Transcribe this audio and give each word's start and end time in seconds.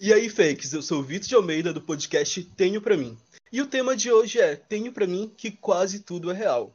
E 0.00 0.12
aí, 0.12 0.28
fakes, 0.28 0.72
eu 0.72 0.80
sou 0.80 1.00
o 1.00 1.02
Vitor 1.02 1.26
de 1.26 1.34
Almeida 1.34 1.72
do 1.72 1.82
podcast 1.82 2.44
Tenho 2.56 2.80
Pra 2.80 2.96
Mim. 2.96 3.18
E 3.50 3.60
o 3.60 3.66
tema 3.66 3.96
de 3.96 4.12
hoje 4.12 4.38
é 4.38 4.54
Tenho 4.54 4.92
Pra 4.92 5.08
Mim 5.08 5.28
que 5.36 5.50
quase 5.50 5.98
tudo 5.98 6.30
é 6.30 6.34
real. 6.34 6.72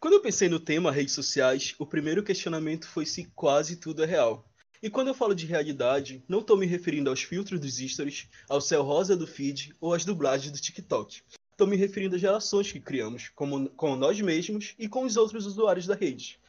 Quando 0.00 0.14
eu 0.14 0.22
pensei 0.22 0.48
no 0.48 0.58
tema 0.58 0.90
redes 0.90 1.12
sociais, 1.12 1.74
o 1.78 1.84
primeiro 1.84 2.22
questionamento 2.22 2.88
foi 2.88 3.04
se 3.04 3.24
quase 3.36 3.76
tudo 3.76 4.02
é 4.02 4.06
real. 4.06 4.48
E 4.82 4.88
quando 4.88 5.08
eu 5.08 5.14
falo 5.14 5.34
de 5.34 5.44
realidade, 5.44 6.24
não 6.26 6.38
estou 6.38 6.56
me 6.56 6.64
referindo 6.64 7.10
aos 7.10 7.22
filtros 7.22 7.60
dos 7.60 7.76
stories, 7.76 8.26
ao 8.48 8.62
céu 8.62 8.82
rosa 8.82 9.14
do 9.14 9.26
feed 9.26 9.76
ou 9.78 9.92
às 9.92 10.06
dublagens 10.06 10.50
do 10.50 10.58
TikTok. 10.58 11.20
Estou 11.50 11.66
me 11.66 11.76
referindo 11.76 12.16
às 12.16 12.22
relações 12.22 12.72
que 12.72 12.80
criamos 12.80 13.28
como, 13.34 13.68
com 13.68 13.94
nós 13.94 14.18
mesmos 14.22 14.74
e 14.78 14.88
com 14.88 15.04
os 15.04 15.18
outros 15.18 15.44
usuários 15.44 15.86
da 15.86 15.94
rede. 15.94 16.40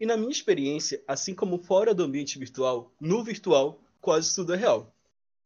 E 0.00 0.06
na 0.06 0.16
minha 0.16 0.32
experiência, 0.32 1.02
assim 1.06 1.34
como 1.34 1.58
fora 1.58 1.94
do 1.94 2.04
ambiente 2.04 2.38
virtual, 2.38 2.90
no 2.98 3.22
virtual, 3.22 3.78
quase 4.00 4.34
tudo 4.34 4.54
é 4.54 4.56
real. 4.56 4.95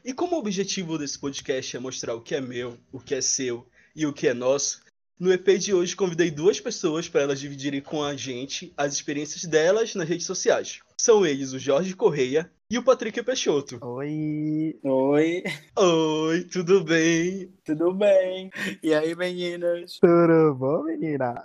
E 0.03 0.15
como 0.15 0.37
o 0.37 0.39
objetivo 0.39 0.97
desse 0.97 1.19
podcast 1.19 1.77
é 1.77 1.81
mostrar 1.81 2.15
o 2.15 2.23
que 2.23 2.35
é 2.35 2.41
meu, 2.41 2.79
o 2.91 2.99
que 2.99 3.15
é 3.15 3.21
seu 3.21 3.67
e 3.95 4.07
o 4.07 4.13
que 4.13 4.29
é 4.29 4.35
nosso, 4.35 4.81
no 5.19 5.31
EP 5.31 5.47
de 5.59 5.75
hoje 5.75 5.95
convidei 5.95 6.31
duas 6.31 6.59
pessoas 6.59 7.07
para 7.07 7.21
elas 7.21 7.39
dividirem 7.39 7.83
com 7.83 8.03
a 8.03 8.17
gente 8.17 8.73
as 8.79 8.95
experiências 8.95 9.45
delas 9.45 9.95
nas 9.95 10.09
redes 10.09 10.25
sociais. 10.25 10.81
São 11.03 11.25
eles 11.25 11.55
o 11.55 11.59
Jorge 11.59 11.97
Correia 11.97 12.51
e 12.71 12.77
o 12.77 12.83
Patrick 12.85 13.23
Peixoto. 13.23 13.79
Oi! 13.81 14.79
Oi! 14.85 15.43
Oi, 15.75 16.45
tudo 16.45 16.85
bem? 16.85 17.51
Tudo 17.65 17.95
bem? 17.95 18.51
E 18.83 18.93
aí, 18.93 19.17
meninas? 19.17 19.99
Tudo 19.99 20.55
bom, 20.55 20.85
menina? 20.85 21.43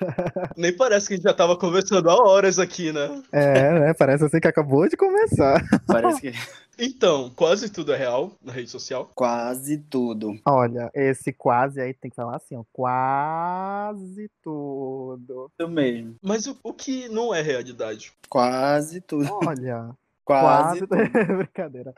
Nem 0.58 0.76
parece 0.76 1.08
que 1.08 1.14
a 1.14 1.16
gente 1.16 1.24
já 1.24 1.32
tava 1.32 1.56
conversando 1.56 2.10
há 2.10 2.22
horas 2.22 2.58
aqui, 2.58 2.92
né? 2.92 3.22
É, 3.32 3.80
né? 3.80 3.94
Parece 3.94 4.26
assim 4.26 4.40
que 4.40 4.46
acabou 4.46 4.86
de 4.86 4.96
começar. 4.96 5.64
Parece 5.86 6.20
que. 6.20 6.32
Então, 6.80 7.32
quase 7.34 7.68
tudo 7.68 7.92
é 7.92 7.96
real 7.96 8.30
na 8.40 8.52
rede 8.52 8.70
social? 8.70 9.10
Quase 9.12 9.78
tudo. 9.78 10.38
Olha, 10.46 10.88
esse 10.94 11.32
quase 11.32 11.80
aí 11.80 11.92
tem 11.92 12.08
que 12.08 12.14
falar 12.14 12.36
assim, 12.36 12.54
ó. 12.54 12.62
Quase 12.72 14.30
tudo. 14.40 15.50
Isso 15.58 15.68
mesmo. 15.68 16.14
Mas 16.22 16.46
o, 16.46 16.56
o 16.62 16.72
que 16.72 17.08
não 17.08 17.34
é 17.34 17.42
realidade? 17.42 18.12
Quase 18.28 18.97
tudo. 19.00 19.28
Olha, 19.44 19.90
Quase, 20.24 20.86
quase. 20.86 20.86
tudo. 20.86 20.98
Brincadeira. 21.38 21.94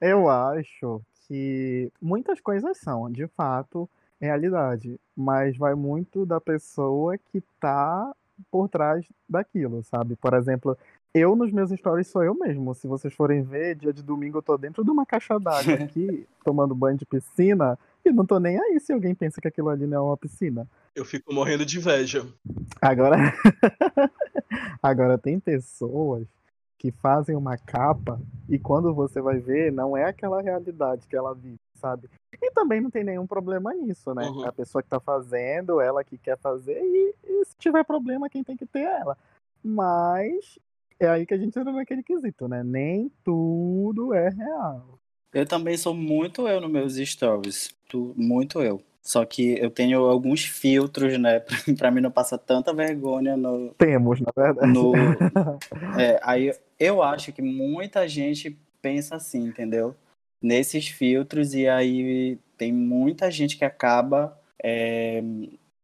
Eu 0.00 0.28
acho 0.28 1.02
que 1.26 1.90
muitas 2.00 2.40
coisas 2.40 2.78
são, 2.78 3.10
de 3.10 3.26
fato, 3.26 3.88
realidade. 4.20 5.00
Mas 5.16 5.56
vai 5.56 5.74
muito 5.74 6.24
da 6.24 6.40
pessoa 6.40 7.18
que 7.18 7.42
tá 7.60 8.14
por 8.52 8.68
trás 8.68 9.04
daquilo, 9.28 9.82
sabe? 9.82 10.14
Por 10.14 10.32
exemplo, 10.32 10.78
eu 11.12 11.34
nos 11.34 11.50
meus 11.50 11.70
stories 11.70 12.06
sou 12.06 12.22
eu 12.22 12.34
mesmo. 12.34 12.72
Se 12.74 12.86
vocês 12.86 13.12
forem 13.12 13.42
ver, 13.42 13.74
dia 13.74 13.92
de 13.92 14.02
domingo 14.02 14.38
eu 14.38 14.42
tô 14.42 14.56
dentro 14.56 14.84
de 14.84 14.90
uma 14.90 15.04
caixa 15.04 15.40
d'água 15.40 15.74
aqui, 15.82 16.24
tomando 16.44 16.74
banho 16.74 16.96
de 16.96 17.04
piscina, 17.04 17.76
não 18.12 18.26
tô 18.26 18.38
nem 18.38 18.58
aí 18.58 18.80
se 18.80 18.92
alguém 18.92 19.14
pensa 19.14 19.40
que 19.40 19.48
aquilo 19.48 19.68
ali 19.68 19.86
não 19.86 19.96
é 19.96 20.00
uma 20.00 20.16
piscina. 20.16 20.66
Eu 20.94 21.04
fico 21.04 21.32
morrendo 21.32 21.64
de 21.64 21.78
inveja. 21.78 22.26
Agora, 22.80 23.16
agora 24.82 25.18
tem 25.18 25.38
pessoas 25.38 26.26
que 26.78 26.92
fazem 26.92 27.34
uma 27.34 27.58
capa 27.58 28.20
e 28.48 28.58
quando 28.58 28.94
você 28.94 29.20
vai 29.20 29.38
ver, 29.38 29.72
não 29.72 29.96
é 29.96 30.04
aquela 30.04 30.40
realidade 30.40 31.06
que 31.08 31.16
ela 31.16 31.34
vive, 31.34 31.58
sabe? 31.74 32.08
E 32.40 32.50
também 32.52 32.80
não 32.80 32.90
tem 32.90 33.02
nenhum 33.02 33.26
problema 33.26 33.74
nisso, 33.74 34.14
né? 34.14 34.24
Uhum. 34.28 34.44
A 34.44 34.52
pessoa 34.52 34.82
que 34.82 34.88
tá 34.88 35.00
fazendo, 35.00 35.80
ela 35.80 36.04
que 36.04 36.16
quer 36.16 36.38
fazer, 36.38 36.80
e, 36.80 37.14
e 37.24 37.44
se 37.44 37.56
tiver 37.58 37.84
problema, 37.84 38.28
quem 38.28 38.44
tem 38.44 38.56
que 38.56 38.66
ter 38.66 38.80
é 38.80 39.00
ela. 39.00 39.18
Mas 39.62 40.58
é 41.00 41.08
aí 41.08 41.26
que 41.26 41.34
a 41.34 41.38
gente 41.38 41.58
entra 41.58 41.72
naquele 41.72 42.02
quesito, 42.02 42.46
né? 42.46 42.62
Nem 42.62 43.10
tudo 43.24 44.14
é 44.14 44.28
real. 44.28 44.97
Eu 45.32 45.46
também 45.46 45.76
sou 45.76 45.94
muito 45.94 46.48
eu 46.48 46.60
nos 46.60 46.70
meus 46.70 46.96
stories. 46.96 47.70
Muito 48.16 48.60
eu. 48.60 48.80
Só 49.02 49.24
que 49.24 49.58
eu 49.58 49.70
tenho 49.70 50.04
alguns 50.04 50.44
filtros, 50.44 51.18
né? 51.18 51.40
Pra, 51.64 51.74
pra 51.76 51.90
mim 51.90 52.00
não 52.00 52.10
passar 52.10 52.36
tanta 52.36 52.74
vergonha 52.74 53.36
no. 53.36 53.70
Temos, 53.78 54.20
na 54.20 54.30
verdade. 54.36 54.70
no 54.70 54.92
é, 55.98 56.20
aí 56.22 56.52
eu 56.78 57.02
acho 57.02 57.32
que 57.32 57.40
muita 57.40 58.06
gente 58.06 58.58
pensa 58.82 59.16
assim, 59.16 59.46
entendeu? 59.46 59.94
Nesses 60.42 60.88
filtros, 60.88 61.54
e 61.54 61.66
aí 61.66 62.38
tem 62.56 62.72
muita 62.72 63.30
gente 63.30 63.56
que 63.56 63.64
acaba, 63.64 64.38
é, 64.62 65.22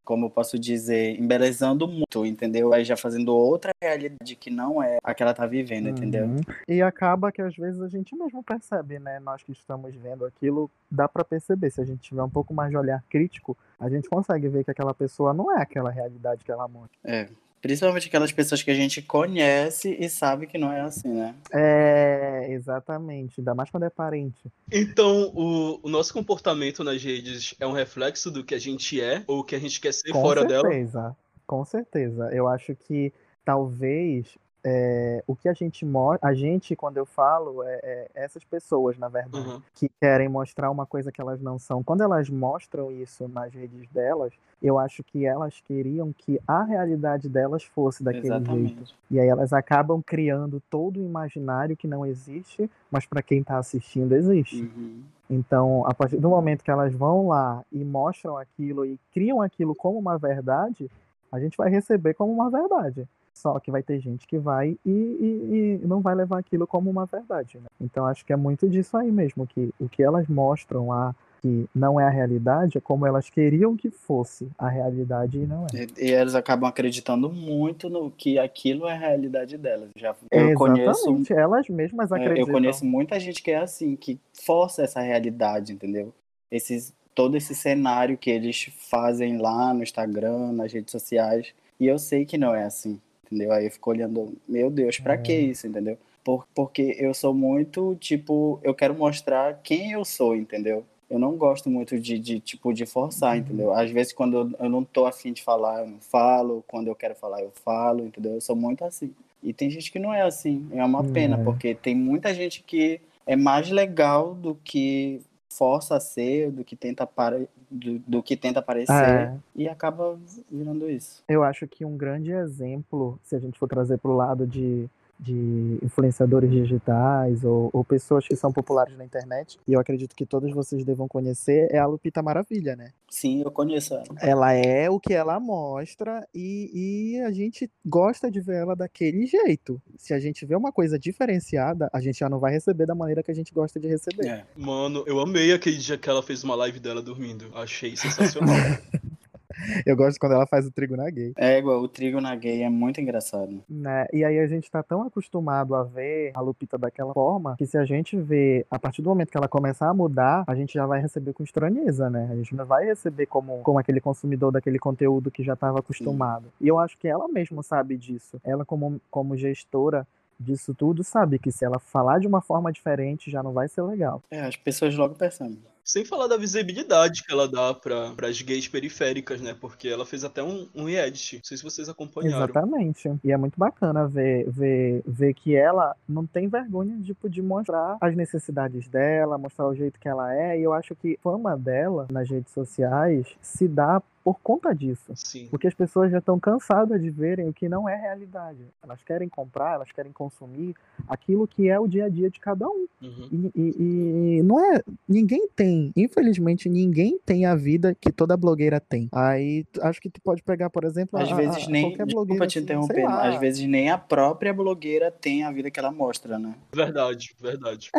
como 0.05 0.27
eu 0.27 0.31
posso 0.31 0.59
dizer, 0.59 1.19
embelezando 1.19 1.89
muito, 1.89 2.27
entendeu? 2.27 2.73
Aí 2.73 2.85
já 2.85 2.97
fazendo 2.97 3.35
outra 3.35 3.73
realidade 3.83 4.37
que 4.37 4.51
não 4.51 4.83
é 4.83 4.99
a 5.03 5.15
que 5.15 5.23
ela 5.23 5.33
tá 5.33 5.47
vivendo, 5.47 5.89
entendeu? 5.89 6.27
Uhum. 6.27 6.41
E 6.69 6.83
acaba 6.83 7.33
que 7.33 7.41
às 7.41 7.57
vezes 7.57 7.81
a 7.81 7.89
gente 7.89 8.15
mesmo 8.15 8.43
percebe, 8.43 8.99
né? 8.99 9.19
Nós 9.21 9.43
que 9.43 9.53
estamos 9.53 9.95
vendo 9.95 10.25
aquilo, 10.25 10.71
dá 10.91 11.09
pra 11.09 11.25
perceber. 11.25 11.71
Se 11.71 11.81
a 11.81 11.85
gente 11.85 12.01
tiver 12.01 12.23
um 12.23 12.31
pouco 12.31 12.53
mais 12.53 12.71
de 12.71 12.77
olhar 12.77 13.03
crítico, 13.09 13.57
a 13.81 13.89
gente 13.89 14.09
consegue 14.09 14.49
ver 14.49 14.65
que 14.65 14.71
aquela 14.71 14.95
pessoa 14.95 15.33
não 15.33 15.51
é 15.57 15.63
aquela 15.63 15.91
realidade 15.91 16.45
que 16.45 16.53
ela 16.53 16.69
mostra. 16.69 16.99
É. 17.03 17.29
Principalmente 17.65 18.09
aquelas 18.09 18.31
pessoas 18.31 18.63
que 18.63 18.71
a 18.71 18.75
gente 18.75 19.01
conhece 19.01 19.97
e 19.99 20.07
sabe 20.11 20.47
que 20.47 20.59
não 20.59 20.71
é 20.71 20.83
assim, 20.83 21.09
né? 21.09 21.35
É, 21.51 22.49
exatamente. 22.51 23.41
Ainda 23.41 23.55
mais 23.55 23.71
quando 23.71 23.85
é 23.85 23.89
parente. 23.89 24.53
Então, 24.71 25.33
o, 25.35 25.81
o 25.83 25.89
nosso 25.89 26.13
comportamento 26.13 26.85
nas 26.85 27.03
redes 27.03 27.55
é 27.59 27.67
um 27.67 27.73
reflexo 27.73 28.31
do 28.31 28.45
que 28.45 28.55
a 28.55 28.59
gente 28.59 29.01
é 29.01 29.25
ou 29.27 29.39
o 29.39 29.43
que 29.43 29.57
a 29.57 29.59
gente 29.59 29.81
quer 29.81 29.95
ser 29.95 30.13
Com 30.13 30.21
fora 30.21 30.45
dela? 30.45 30.69
certeza. 30.69 31.17
Com 31.47 31.65
certeza. 31.65 32.29
Eu 32.35 32.49
acho 32.49 32.75
que 32.75 33.11
talvez 33.47 34.27
é, 34.65 35.23
o 35.27 35.37
que 35.37 35.49
a 35.49 35.53
gente 35.53 35.85
mostra, 35.85 36.27
a 36.27 36.33
gente, 36.33 36.75
quando 36.75 36.97
eu 36.97 37.05
falo, 37.05 37.63
é, 37.63 37.81
é 37.83 38.11
essas 38.15 38.43
pessoas, 38.45 38.97
na 38.97 39.09
verdade. 39.09 39.35
Uhum. 39.35 39.61
que 39.75 39.91
querem 40.01 40.29
mostrar 40.29 40.71
uma 40.71 40.87
coisa 40.87 41.13
que 41.13 41.21
elas 41.21 41.41
não 41.41 41.59
são. 41.59 41.83
Quando 41.83 42.03
elas 42.03 42.31
mostram 42.31 42.91
isso 42.91 43.29
nas 43.29 43.53
redes 43.53 43.87
delas, 43.91 44.33
eu 44.63 44.79
acho 44.79 45.05
que 45.05 45.27
elas 45.27 45.61
queriam 45.61 46.13
que 46.17 46.41
a 46.47 46.63
realidade 46.63 47.29
delas 47.29 47.63
fosse 47.63 48.03
daquele 48.03 48.29
jeito. 48.29 48.43
Exatamente. 48.43 48.95
E 49.11 49.21
aí 49.21 49.29
elas 49.29 49.53
acabam 49.53 50.01
criando 50.01 50.63
todo 50.71 50.99
o 50.99 51.05
imaginário 51.05 51.77
que 51.77 51.87
não 51.87 52.07
existe, 52.07 52.71
mas 52.91 53.05
para 53.05 53.23
quem 53.23 53.41
está 53.41 53.59
assistindo 53.59 54.15
existe. 54.15 54.63
Uhum. 54.63 55.03
Então, 55.29 55.87
a 55.87 55.95
partir 55.95 56.17
do 56.17 56.29
momento 56.31 56.63
que 56.63 56.71
elas 56.71 56.95
vão 56.95 57.29
lá 57.29 57.63
e 57.73 57.85
mostram 57.85 58.39
aquilo 58.39 58.85
e 58.87 58.99
criam 59.13 59.43
aquilo 59.43 59.75
como 59.75 59.99
uma 59.99 60.17
verdade, 60.17 60.91
a 61.31 61.41
gente 61.41 61.57
vai 61.57 61.69
receber 61.69 62.15
como 62.15 62.33
uma 62.33 62.51
verdade. 62.51 63.07
Só 63.35 63.59
que 63.59 63.71
vai 63.71 63.83
ter 63.83 64.01
gente 64.01 64.27
que 64.27 64.39
vai 64.39 64.79
e, 64.87 64.91
e- 64.91 65.81
e 65.83 65.87
não 65.87 66.01
vai 66.01 66.15
levar 66.15 66.39
aquilo 66.39 66.67
como 66.67 66.89
uma 66.89 67.05
verdade. 67.05 67.59
né? 67.59 67.67
Então, 67.81 68.07
acho 68.07 68.25
que 68.25 68.33
é 68.33 68.37
muito 68.37 68.69
disso 68.69 68.97
aí 68.97 69.11
mesmo, 69.11 69.47
que 69.47 69.75
o 69.79 69.89
que 69.89 70.03
elas 70.03 70.29
mostram 70.29 70.89
lá 70.89 71.15
que 71.43 71.69
não 71.75 72.01
é 72.01 72.05
a 72.05 72.11
realidade 72.11 72.79
é 72.79 72.81
como 72.81 73.07
elas 73.07 73.29
queriam 73.29 73.77
que 73.77 73.91
fosse 73.91 74.49
a 74.57 74.67
realidade 74.69 75.39
e 75.39 75.47
não 75.47 75.67
é. 75.67 75.69
E, 75.99 76.07
e 76.09 76.13
elas 76.13 76.35
acabam 76.35 76.67
acreditando 76.67 77.29
muito 77.29 77.91
no 77.91 78.11
que 78.11 78.39
aquilo 78.39 78.89
é 78.89 78.93
a 78.93 78.99
realidade 78.99 79.59
delas. 79.59 79.91
Já, 79.95 80.15
eu 80.31 80.55
conheço 80.55 81.23
elas 81.31 81.69
mesmas 81.69 82.11
É, 82.13 82.17
acreditam. 82.17 82.47
Eu 82.49 82.53
conheço 82.53 82.85
muita 82.87 83.21
gente 83.21 83.43
que 83.43 83.51
é 83.51 83.59
assim, 83.59 83.95
que 83.95 84.19
força 84.33 84.83
essa 84.83 85.01
realidade, 85.03 85.73
entendeu? 85.75 86.15
Esses, 86.51 86.95
todo 87.15 87.37
esse 87.37 87.55
cenário 87.55 88.17
que 88.17 88.31
eles 88.31 88.71
fazem 88.91 89.37
lá 89.37 89.75
no 89.75 89.83
Instagram, 89.83 90.53
nas 90.53 90.73
redes 90.73 90.93
sociais, 90.93 91.53
e 91.79 91.87
eu 91.87 91.99
sei 91.99 92.25
que 92.25 92.39
não 92.39 92.55
é 92.55 92.65
assim, 92.65 92.99
entendeu? 93.35 93.53
Aí 93.53 93.67
eu 93.67 93.71
fico 93.71 93.91
olhando, 93.91 94.33
meu 94.49 94.71
Deus, 94.71 94.99
pra 94.99 95.15
É. 95.15 95.19
que 95.19 95.33
isso, 95.35 95.67
entendeu? 95.67 95.99
Por, 96.23 96.47
porque 96.55 96.97
eu 96.99 97.13
sou 97.13 97.35
muito, 97.35 97.95
tipo, 98.01 98.59
eu 98.63 98.73
quero 98.75 98.95
mostrar 98.95 99.61
quem 99.63 99.93
eu 99.93 100.05
sou, 100.05 100.35
entendeu? 100.35 100.85
Eu 101.11 101.19
não 101.19 101.37
gosto 101.37 101.69
muito 101.69 101.99
de, 102.01 102.19
de 102.19 102.41
tipo, 102.41 102.73
de 102.73 102.87
forçar, 102.87 103.35
Uhum. 103.35 103.41
entendeu? 103.41 103.73
Às 103.75 103.91
vezes, 103.91 104.13
quando 104.13 104.37
eu, 104.39 104.51
eu 104.65 104.69
não 104.71 104.83
tô 104.83 105.05
afim 105.05 105.33
de 105.33 105.43
falar, 105.43 105.81
eu 105.81 105.87
não 105.89 106.01
falo. 106.01 106.65
Quando 106.67 106.89
eu 106.89 106.95
quero 106.95 107.15
falar, 107.15 107.43
eu 107.43 107.53
falo, 107.65 108.07
entendeu? 108.07 108.33
Eu 108.35 108.41
sou 108.41 108.57
muito 108.57 108.85
assim. 108.85 109.13
E 109.43 109.53
tem 109.53 109.69
gente 109.69 109.93
que 109.93 109.99
não 109.99 110.15
é 110.15 110.23
assim. 110.23 110.67
É 110.73 110.83
uma 110.83 111.05
pena, 111.05 111.37
É. 111.39 111.45
porque 111.45 111.75
tem 111.75 111.95
muita 111.95 112.33
gente 112.33 112.63
que 112.63 113.01
é 113.27 113.37
mais 113.37 113.69
legal 113.71 114.35
do 114.35 114.55
que 114.65 115.21
força 115.57 115.97
a 115.97 116.01
ser, 116.01 116.51
do 116.51 116.65
que 116.65 116.75
tenta, 116.75 117.07
para, 117.07 117.47
do, 117.71 117.99
do 118.01 118.23
que 118.23 118.37
tenta 118.37 118.61
parecer, 118.61 118.93
É. 118.93 119.37
e 119.55 119.69
acaba 119.69 120.19
virando 120.51 120.91
isso. 120.91 121.23
Eu 121.29 121.43
acho 121.45 121.67
que 121.69 121.85
um 121.85 121.97
grande 121.97 122.33
exemplo, 122.33 123.19
se 123.23 123.37
a 123.37 123.39
gente 123.39 123.59
for 123.59 123.69
trazer 123.69 123.99
para 123.99 124.11
o 124.11 124.17
lado 124.17 124.47
de, 124.47 124.89
de 125.19 125.79
influenciadores 125.83 126.51
digitais 126.51 127.45
ou, 127.45 127.71
ou 127.73 127.85
pessoas 127.85 128.27
que 128.27 128.37
são 128.37 128.53
populares 128.53 128.97
na 128.97 129.05
internet, 129.05 129.59
e 129.67 129.73
eu 129.73 129.81
acredito 129.81 130.15
que 130.15 130.27
todos 130.27 130.53
vocês 130.53 130.85
devam 130.85 131.09
conhecer, 131.09 131.69
é 131.71 131.79
a 131.79 131.87
Lupita 131.87 132.23
Maravilha, 132.23 132.77
né? 132.77 132.91
Sim, 133.09 133.43
eu 133.43 133.51
conheço 133.51 133.95
ela. 133.95 134.05
Ela 134.21 134.53
é 134.53 134.91
o 134.91 134.99
que 134.99 135.15
ela 135.15 135.39
mostra 135.39 136.27
e, 136.35 137.15
e 137.15 137.21
a 137.21 137.31
gente 137.31 137.71
gosta 137.85 138.31
de 138.31 138.41
ver 138.41 138.57
ela 138.57 138.75
daquele 138.75 139.25
jeito. 139.27 139.81
Se 139.97 140.13
a 140.13 140.19
gente 140.19 140.45
vê 140.45 140.57
uma 140.57 140.73
coisa 140.73 140.99
diferenciada, 140.99 141.89
a 141.93 142.01
gente 142.01 142.19
já 142.19 142.29
não 142.29 142.41
vai 142.41 142.53
receber 142.53 142.87
da 142.87 142.95
maneira 142.95 143.23
que 143.23 143.31
a 143.31 143.35
gente 143.35 143.55
gosta 143.55 143.79
de 143.79 143.87
receber. 143.87 144.27
É. 144.27 144.45
Mano, 144.57 145.05
eu 145.07 145.21
amei 145.21 145.53
aquele 145.53 145.77
dia 145.79 145.97
que 145.97 146.11
ela 146.11 146.23
fez 146.23 146.43
uma 146.43 146.57
live 146.57 146.81
dela 146.81 147.01
dormindo. 147.01 147.51
Achei 147.55 147.97
sensacional. 147.97 148.55
Eu 149.87 149.97
gosto 149.97 150.19
quando 150.19 150.33
ela 150.33 150.47
faz 150.47 150.67
o 150.67 150.71
trigo 150.71 150.97
na 150.97 151.09
gay. 151.11 151.33
É 151.37 151.59
igual, 151.59 151.81
o 151.81 151.89
trigo 151.89 152.21
na 152.21 152.35
gay 152.35 152.63
é 152.63 152.69
muito 152.69 153.01
engraçado. 153.01 153.63
Né? 153.69 154.07
E 154.13 154.25
aí 154.25 154.39
a 154.39 154.47
gente 154.47 154.71
tá 154.71 154.83
tão 154.83 155.03
acostumado 155.03 155.75
a 155.75 155.83
ver 155.83 156.33
a 156.35 156.41
Lupita 156.41 156.79
daquela 156.79 157.13
forma 157.13 157.57
que 157.57 157.67
se 157.67 157.79
a 157.79 157.85
gente 157.85 158.17
vê, 158.17 158.67
a 158.71 158.79
partir 158.79 159.03
do 159.03 159.09
momento 159.09 159.31
que 159.31 159.37
ela 159.37 159.49
começar 159.49 159.89
a 159.89 159.95
mudar, 159.95 160.45
a 160.47 160.55
gente 160.55 160.75
já 160.75 160.87
vai 160.87 161.01
receber 161.01 161.33
com 161.33 161.43
estranheza, 161.43 162.11
né? 162.11 162.29
A 162.31 162.37
gente 162.37 162.55
não 162.55 162.65
vai 162.65 162.85
receber 162.85 163.27
como, 163.27 163.59
como 163.63 163.79
aquele 163.79 164.01
consumidor 164.01 164.53
daquele 164.53 164.79
conteúdo 164.79 165.31
que 165.31 165.43
já 165.43 165.55
estava 165.55 165.79
acostumado. 165.79 166.45
Sim. 166.45 166.65
E 166.65 166.69
eu 166.69 166.79
acho 166.79 166.97
que 166.99 167.09
ela 167.09 167.29
mesma 167.29 167.63
sabe 167.63 167.97
disso. 167.97 168.41
Ela, 168.45 168.65
como, 168.65 169.01
como 169.11 169.37
gestora 169.37 170.07
disso 170.39 170.75
tudo, 170.75 171.05
sabe 171.05 171.39
que 171.39 171.53
se 171.53 171.65
ela 171.65 171.79
falar 171.79 172.19
de 172.19 172.27
uma 172.27 172.41
forma 172.41 172.73
diferente 172.73 173.31
já 173.31 173.43
não 173.43 173.53
vai 173.53 173.69
ser 173.69 173.83
legal. 173.83 174.23
É, 174.31 174.41
as 174.41 174.57
pessoas 174.57 174.97
logo 174.97 175.15
percebem. 175.15 175.59
Sem 175.85 176.05
falar 176.05 176.27
da 176.27 176.37
visibilidade 176.39 177.23
que 177.23 177.33
ela 177.33 177.47
dá 177.47 177.75
para 177.75 178.15
as 178.27 178.41
gays 178.41 178.67
periféricas, 178.67 179.41
né? 179.41 179.55
Porque 179.61 179.87
ela 179.89 180.07
fez 180.07 180.25
até 180.25 180.43
um, 180.43 180.67
um 180.75 180.85
reality. 180.85 181.37
Não 181.37 181.45
sei 181.45 181.59
se 181.59 181.63
vocês 181.63 181.89
acompanharam. 181.89 182.45
Exatamente. 182.45 183.13
E 183.23 183.31
é 183.31 183.37
muito 183.37 183.59
bacana 183.59 184.09
ver, 184.09 184.51
ver, 184.51 185.03
ver 185.07 185.35
que 185.35 185.55
ela 185.55 185.95
não 186.09 186.25
tem 186.25 186.49
vergonha 186.49 186.99
tipo, 187.03 187.29
de 187.29 187.43
mostrar 187.43 187.99
as 188.01 188.17
necessidades 188.17 188.89
dela, 188.89 189.37
mostrar 189.37 189.67
o 189.67 189.75
jeito 189.75 190.01
que 190.01 190.09
ela 190.09 190.35
é. 190.35 190.59
E 190.59 190.63
eu 190.63 190.73
acho 190.73 190.95
que 190.95 191.19
a 191.21 191.23
fama 191.23 191.57
dela 191.57 192.07
nas 192.11 192.31
redes 192.31 192.53
sociais 192.53 193.27
se 193.43 193.69
dá 193.69 194.03
por 194.25 194.41
conta 194.41 194.75
disso. 194.75 195.13
Sim. 195.15 195.47
Porque 195.51 195.67
as 195.67 195.75
pessoas 195.75 196.11
já 196.11 196.19
estão 196.19 196.41
cansadas 196.41 197.01
de 197.01 197.11
verem 197.11 197.47
o 197.47 197.53
que 197.53 197.69
não 197.69 197.87
é 197.87 197.95
realidade. 197.95 198.67
Elas 198.83 199.03
querem 199.03 199.29
comprar, 199.29 199.75
elas 199.75 199.93
querem 199.93 200.11
consumir 200.11 200.75
aquilo 201.07 201.47
que 201.47 201.69
é 201.69 201.79
o 201.79 201.87
dia 201.87 202.07
a 202.07 202.09
dia 202.09 202.31
de 202.31 202.41
cada 202.41 202.67
um. 202.67 202.87
Uhum. 203.03 203.29
E, 203.31 203.53
e, 203.55 204.39
e, 204.39 204.43
não 204.43 204.59
é. 204.59 204.83
Ninguém 205.07 205.47
tem, 205.55 205.93
infelizmente, 205.95 206.71
ninguém 206.71 207.21
tem 207.25 207.45
a 207.45 207.55
vida 207.55 207.95
que 207.95 208.11
toda 208.11 208.35
blogueira 208.35 208.81
tem. 208.81 209.11
Aí 209.13 209.67
acho 209.83 210.01
que 210.01 210.09
tu 210.09 210.23
pode 210.23 210.43
pegar, 210.43 210.71
por 210.71 210.85
exemplo, 210.85 211.21
às 211.21 211.31
a, 211.31 211.35
vezes 211.35 211.69
a, 211.69 211.71
nem. 211.71 211.91
Qualquer 211.91 212.07
blogueira, 212.07 212.47
te 212.47 212.59
assim, 212.59 213.03
às 213.07 213.39
vezes 213.39 213.67
nem 213.67 213.91
a 213.91 213.99
própria 213.99 214.55
blogueira 214.55 215.11
tem 215.11 215.45
a 215.45 215.53
vida 215.53 215.71
que 215.71 215.79
ela 215.79 215.93
mostra, 215.93 216.39
né? 216.39 216.55
Verdade, 216.73 217.35
verdade. 217.39 217.91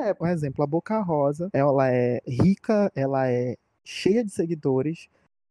É, 0.00 0.14
por 0.14 0.28
exemplo, 0.28 0.64
a 0.64 0.66
Boca 0.66 0.98
Rosa, 1.00 1.50
ela 1.52 1.92
é 1.92 2.22
rica, 2.26 2.90
ela 2.96 3.30
é 3.30 3.56
cheia 3.84 4.24
de 4.24 4.30
seguidores 4.30 5.08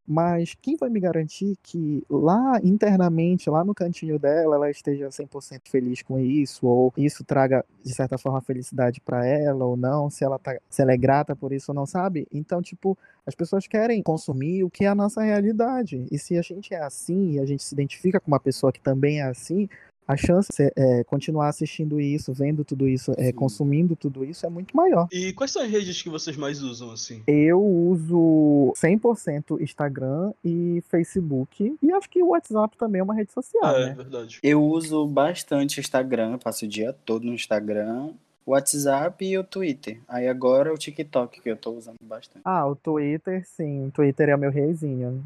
mas 0.07 0.55
quem 0.61 0.75
vai 0.75 0.89
me 0.89 0.99
garantir 0.99 1.57
que 1.63 2.03
lá 2.09 2.59
internamente, 2.63 3.49
lá 3.49 3.63
no 3.63 3.73
cantinho 3.73 4.19
dela, 4.19 4.55
ela 4.55 4.69
esteja 4.69 5.07
100% 5.09 5.61
feliz 5.69 6.01
com 6.01 6.19
isso, 6.19 6.65
ou 6.67 6.93
isso 6.97 7.23
traga, 7.23 7.65
de 7.83 7.93
certa 7.93 8.17
forma, 8.17 8.41
felicidade 8.41 8.99
para 8.99 9.25
ela 9.25 9.65
ou 9.65 9.77
não, 9.77 10.09
se 10.09 10.23
ela, 10.23 10.37
tá, 10.37 10.57
se 10.69 10.81
ela 10.81 10.91
é 10.91 10.97
grata 10.97 11.35
por 11.35 11.53
isso 11.53 11.71
ou 11.71 11.75
não, 11.75 11.85
sabe? 11.85 12.27
Então, 12.33 12.61
tipo, 12.61 12.97
as 13.25 13.33
pessoas 13.33 13.65
querem 13.65 14.03
consumir 14.03 14.63
o 14.63 14.69
que 14.69 14.83
é 14.83 14.87
a 14.87 14.95
nossa 14.95 15.21
realidade. 15.21 16.05
E 16.11 16.19
se 16.19 16.37
a 16.37 16.41
gente 16.41 16.73
é 16.73 16.81
assim 16.81 17.33
e 17.33 17.39
a 17.39 17.45
gente 17.45 17.63
se 17.63 17.73
identifica 17.73 18.19
com 18.19 18.29
uma 18.29 18.39
pessoa 18.39 18.73
que 18.73 18.81
também 18.81 19.21
é 19.21 19.23
assim, 19.23 19.69
a 20.07 20.17
chance 20.17 20.49
de 20.51 20.71
é, 20.75 21.03
continuar 21.03 21.49
assistindo 21.49 21.99
isso, 21.99 22.33
vendo 22.33 22.63
tudo 22.63 22.87
isso, 22.87 23.13
é, 23.17 23.31
consumindo 23.31 23.95
tudo 23.95 24.25
isso 24.25 24.45
é 24.45 24.49
muito 24.49 24.75
maior. 24.75 25.07
E 25.11 25.33
quais 25.33 25.51
são 25.51 25.61
as 25.61 25.69
redes 25.69 26.01
que 26.01 26.09
vocês 26.09 26.35
mais 26.37 26.61
usam, 26.61 26.91
assim? 26.91 27.23
Eu 27.27 27.63
uso 27.63 28.73
100% 28.75 29.61
Instagram 29.61 30.33
e 30.43 30.83
Facebook. 30.89 31.75
E 31.81 31.91
acho 31.91 32.09
que 32.09 32.21
o 32.21 32.29
WhatsApp 32.29 32.77
também 32.77 32.99
é 32.99 33.03
uma 33.03 33.15
rede 33.15 33.31
social, 33.31 33.75
é, 33.75 33.85
né? 33.85 33.91
É, 33.91 33.95
verdade. 33.95 34.39
Eu 34.43 34.63
uso 34.63 35.05
bastante 35.07 35.79
Instagram, 35.79 36.37
passo 36.37 36.65
o 36.65 36.67
dia 36.67 36.93
todo 37.05 37.25
no 37.25 37.33
Instagram 37.33 38.13
WhatsApp 38.45 39.25
e 39.25 39.37
o 39.37 39.43
Twitter. 39.43 39.99
Aí 40.07 40.27
agora 40.27 40.73
o 40.73 40.77
TikTok 40.77 41.41
que 41.41 41.49
eu 41.49 41.57
tô 41.57 41.71
usando 41.71 41.95
bastante. 42.01 42.41
Ah, 42.43 42.65
o 42.67 42.75
Twitter, 42.75 43.45
sim. 43.45 43.87
O 43.87 43.91
Twitter 43.91 44.29
é 44.29 44.35
o 44.35 44.39
meu 44.39 44.51
reizinho. 44.51 45.23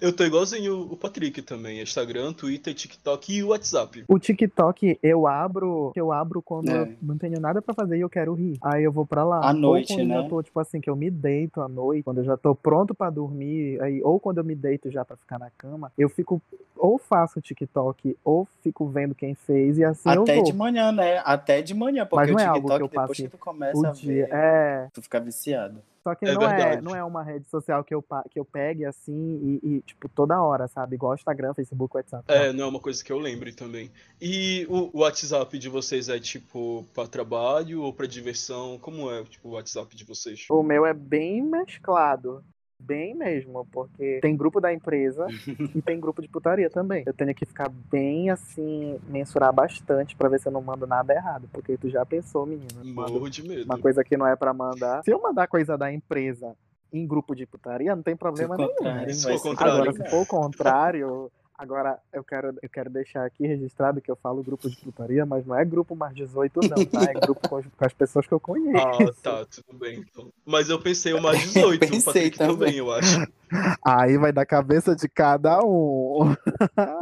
Eu 0.00 0.12
tô 0.12 0.24
igualzinho 0.24 0.80
o 0.80 0.96
Patrick 0.96 1.42
também. 1.42 1.80
Instagram, 1.80 2.32
Twitter, 2.32 2.74
TikTok 2.74 3.32
e 3.32 3.42
o 3.42 3.48
WhatsApp. 3.48 4.04
O 4.08 4.18
TikTok 4.18 4.98
eu 5.02 5.26
abro, 5.26 5.92
eu 5.94 6.12
abro 6.12 6.42
quando 6.42 6.70
é. 6.70 6.82
eu 6.82 6.94
não 7.02 7.16
tenho 7.16 7.40
nada 7.40 7.62
para 7.62 7.74
fazer 7.74 7.96
e 7.96 8.00
eu 8.00 8.10
quero 8.10 8.34
rir. 8.34 8.58
Aí 8.62 8.84
eu 8.84 8.92
vou 8.92 9.06
para 9.06 9.24
lá. 9.24 9.48
À 9.48 9.52
noite, 9.52 9.92
ou 9.92 9.98
quando 9.98 10.08
né? 10.08 10.18
eu 10.18 10.28
tô, 10.28 10.42
tipo 10.42 10.58
assim, 10.60 10.80
que 10.80 10.90
eu 10.90 10.96
me 10.96 11.10
deito 11.10 11.60
à 11.60 11.68
noite, 11.68 12.02
quando 12.02 12.18
eu 12.18 12.24
já 12.24 12.36
tô 12.36 12.54
pronto 12.54 12.94
para 12.94 13.10
dormir, 13.10 13.80
aí, 13.82 14.02
ou 14.02 14.18
quando 14.18 14.38
eu 14.38 14.44
me 14.44 14.54
deito 14.54 14.90
já 14.90 15.04
para 15.04 15.16
ficar 15.16 15.38
na 15.38 15.50
cama, 15.50 15.92
eu 15.96 16.08
fico 16.08 16.40
ou 16.80 16.98
faço 16.98 17.40
TikTok 17.40 18.16
ou 18.24 18.48
fico 18.62 18.88
vendo 18.88 19.14
quem 19.14 19.34
fez 19.34 19.78
e 19.78 19.84
assim 19.84 20.08
Até 20.08 20.32
eu 20.32 20.36
vou. 20.36 20.44
de 20.44 20.52
manhã, 20.54 20.90
né? 20.90 21.20
Até 21.24 21.60
de 21.60 21.74
manhã, 21.74 22.06
porque 22.06 22.32
Mas 22.32 22.32
não 22.32 22.39
é 22.40 22.52
TikTok, 22.52 22.72
algo 22.72 22.88
que 22.88 22.96
eu 22.96 23.00
depois 23.02 23.16
que 23.16 23.28
tu 23.28 23.38
começa 23.38 23.78
o 23.78 23.86
a 23.86 23.90
dia. 23.90 24.26
ver, 24.26 24.32
É. 24.32 24.88
tu 24.92 25.02
fica 25.02 25.20
viciado. 25.20 25.82
Só 26.02 26.14
que 26.14 26.24
É 26.24 26.32
não, 26.32 26.42
é, 26.42 26.80
não 26.80 26.96
é 26.96 27.04
uma 27.04 27.22
rede 27.22 27.46
social 27.50 27.84
que 27.84 27.94
eu, 27.94 28.02
que 28.30 28.40
eu 28.40 28.44
pegue 28.44 28.86
assim 28.86 29.60
e, 29.62 29.68
e, 29.76 29.82
tipo, 29.82 30.08
toda 30.08 30.42
hora, 30.42 30.66
sabe? 30.66 30.94
Igual 30.94 31.14
Instagram, 31.14 31.52
Facebook, 31.52 31.94
WhatsApp. 31.94 32.24
É, 32.26 32.52
não 32.54 32.64
é 32.64 32.66
uma 32.68 32.80
coisa 32.80 33.04
que 33.04 33.12
eu 33.12 33.18
lembre 33.18 33.52
também. 33.52 33.90
E 34.20 34.66
o 34.70 34.90
o 34.96 35.00
WhatsApp 35.02 35.58
de 35.58 35.68
vocês 35.68 36.08
é 36.08 36.18
tipo 36.18 36.84
pra 36.94 37.06
trabalho 37.06 37.82
ou 37.82 37.92
pra 37.92 38.06
diversão? 38.06 38.78
Como 38.78 39.10
é 39.10 39.22
tipo, 39.24 39.48
o 39.50 39.52
WhatsApp 39.52 39.94
de 39.94 40.04
vocês? 40.04 40.46
O 40.50 40.62
meu 40.62 40.86
é 40.86 40.94
bem 40.94 41.42
mesclado. 41.42 42.42
Bem 42.80 43.14
mesmo, 43.14 43.66
porque 43.70 44.18
tem 44.20 44.36
grupo 44.36 44.60
da 44.60 44.72
empresa 44.72 45.26
e 45.74 45.80
tem 45.82 46.00
grupo 46.00 46.20
de 46.20 46.28
putaria 46.28 46.68
também. 46.68 47.02
Eu 47.06 47.14
tenho 47.14 47.34
que 47.34 47.44
ficar 47.46 47.68
bem 47.68 48.30
assim, 48.30 48.98
mensurar 49.08 49.52
bastante 49.52 50.16
pra 50.16 50.28
ver 50.28 50.40
se 50.40 50.48
eu 50.48 50.52
não 50.52 50.62
mando 50.62 50.86
nada 50.86 51.12
errado. 51.14 51.48
Porque 51.52 51.76
tu 51.76 51.88
já 51.88 52.04
pensou, 52.04 52.46
mando 52.46 52.64
Morro 52.84 53.28
de 53.30 53.46
medo. 53.46 53.64
uma 53.64 53.78
coisa 53.78 54.02
que 54.02 54.16
não 54.16 54.26
é 54.26 54.34
pra 54.34 54.52
mandar. 54.52 55.02
Se 55.04 55.10
eu 55.12 55.20
mandar 55.20 55.46
coisa 55.46 55.76
da 55.78 55.92
empresa 55.92 56.56
em 56.92 57.06
grupo 57.06 57.34
de 57.36 57.46
putaria, 57.46 57.94
não 57.94 58.02
tem 58.02 58.16
problema 58.16 58.56
Se 58.56 58.62
nenhum. 58.62 58.82
né? 58.82 59.08
Se 59.12 59.38
for. 59.38 59.56
Agora, 59.62 59.92
se 59.92 60.10
for 60.10 60.22
o 60.22 60.26
contrário, 60.26 61.30
agora 61.60 61.98
eu 62.12 62.24
quero, 62.24 62.54
eu 62.62 62.68
quero 62.68 62.88
deixar 62.90 63.24
aqui 63.26 63.46
registrado 63.46 64.00
que 64.00 64.10
eu 64.10 64.16
falo 64.16 64.42
grupo 64.42 64.68
de 64.68 64.76
putaria, 64.76 65.26
mas 65.26 65.44
não 65.46 65.54
é 65.54 65.64
grupo 65.64 65.94
mais 65.94 66.14
18, 66.14 66.60
não, 66.62 66.84
tá? 66.86 67.04
É 67.10 67.12
grupo 67.14 67.48
com, 67.48 67.56
as- 67.56 67.66
com 67.66 67.84
as 67.84 67.92
pessoas 67.92 68.26
que 68.26 68.32
eu 68.32 68.40
conheço. 68.40 68.78
Ah, 68.78 69.12
tá, 69.22 69.44
tudo 69.46 69.78
bem. 69.78 70.04
Então. 70.10 70.28
Mas 70.44 70.68
eu 70.70 70.80
pensei 70.80 71.12
o 71.12 71.20
mais 71.22 71.40
18, 71.40 71.80
Pensei 71.80 71.98
o 72.00 72.04
Patrick 72.04 72.38
também. 72.38 72.56
também, 72.56 72.76
eu 72.76 72.90
acho. 72.92 73.26
Aí 73.84 74.16
vai 74.16 74.32
da 74.32 74.46
cabeça 74.46 74.94
de 74.96 75.08
cada 75.08 75.60
um. 75.64 76.34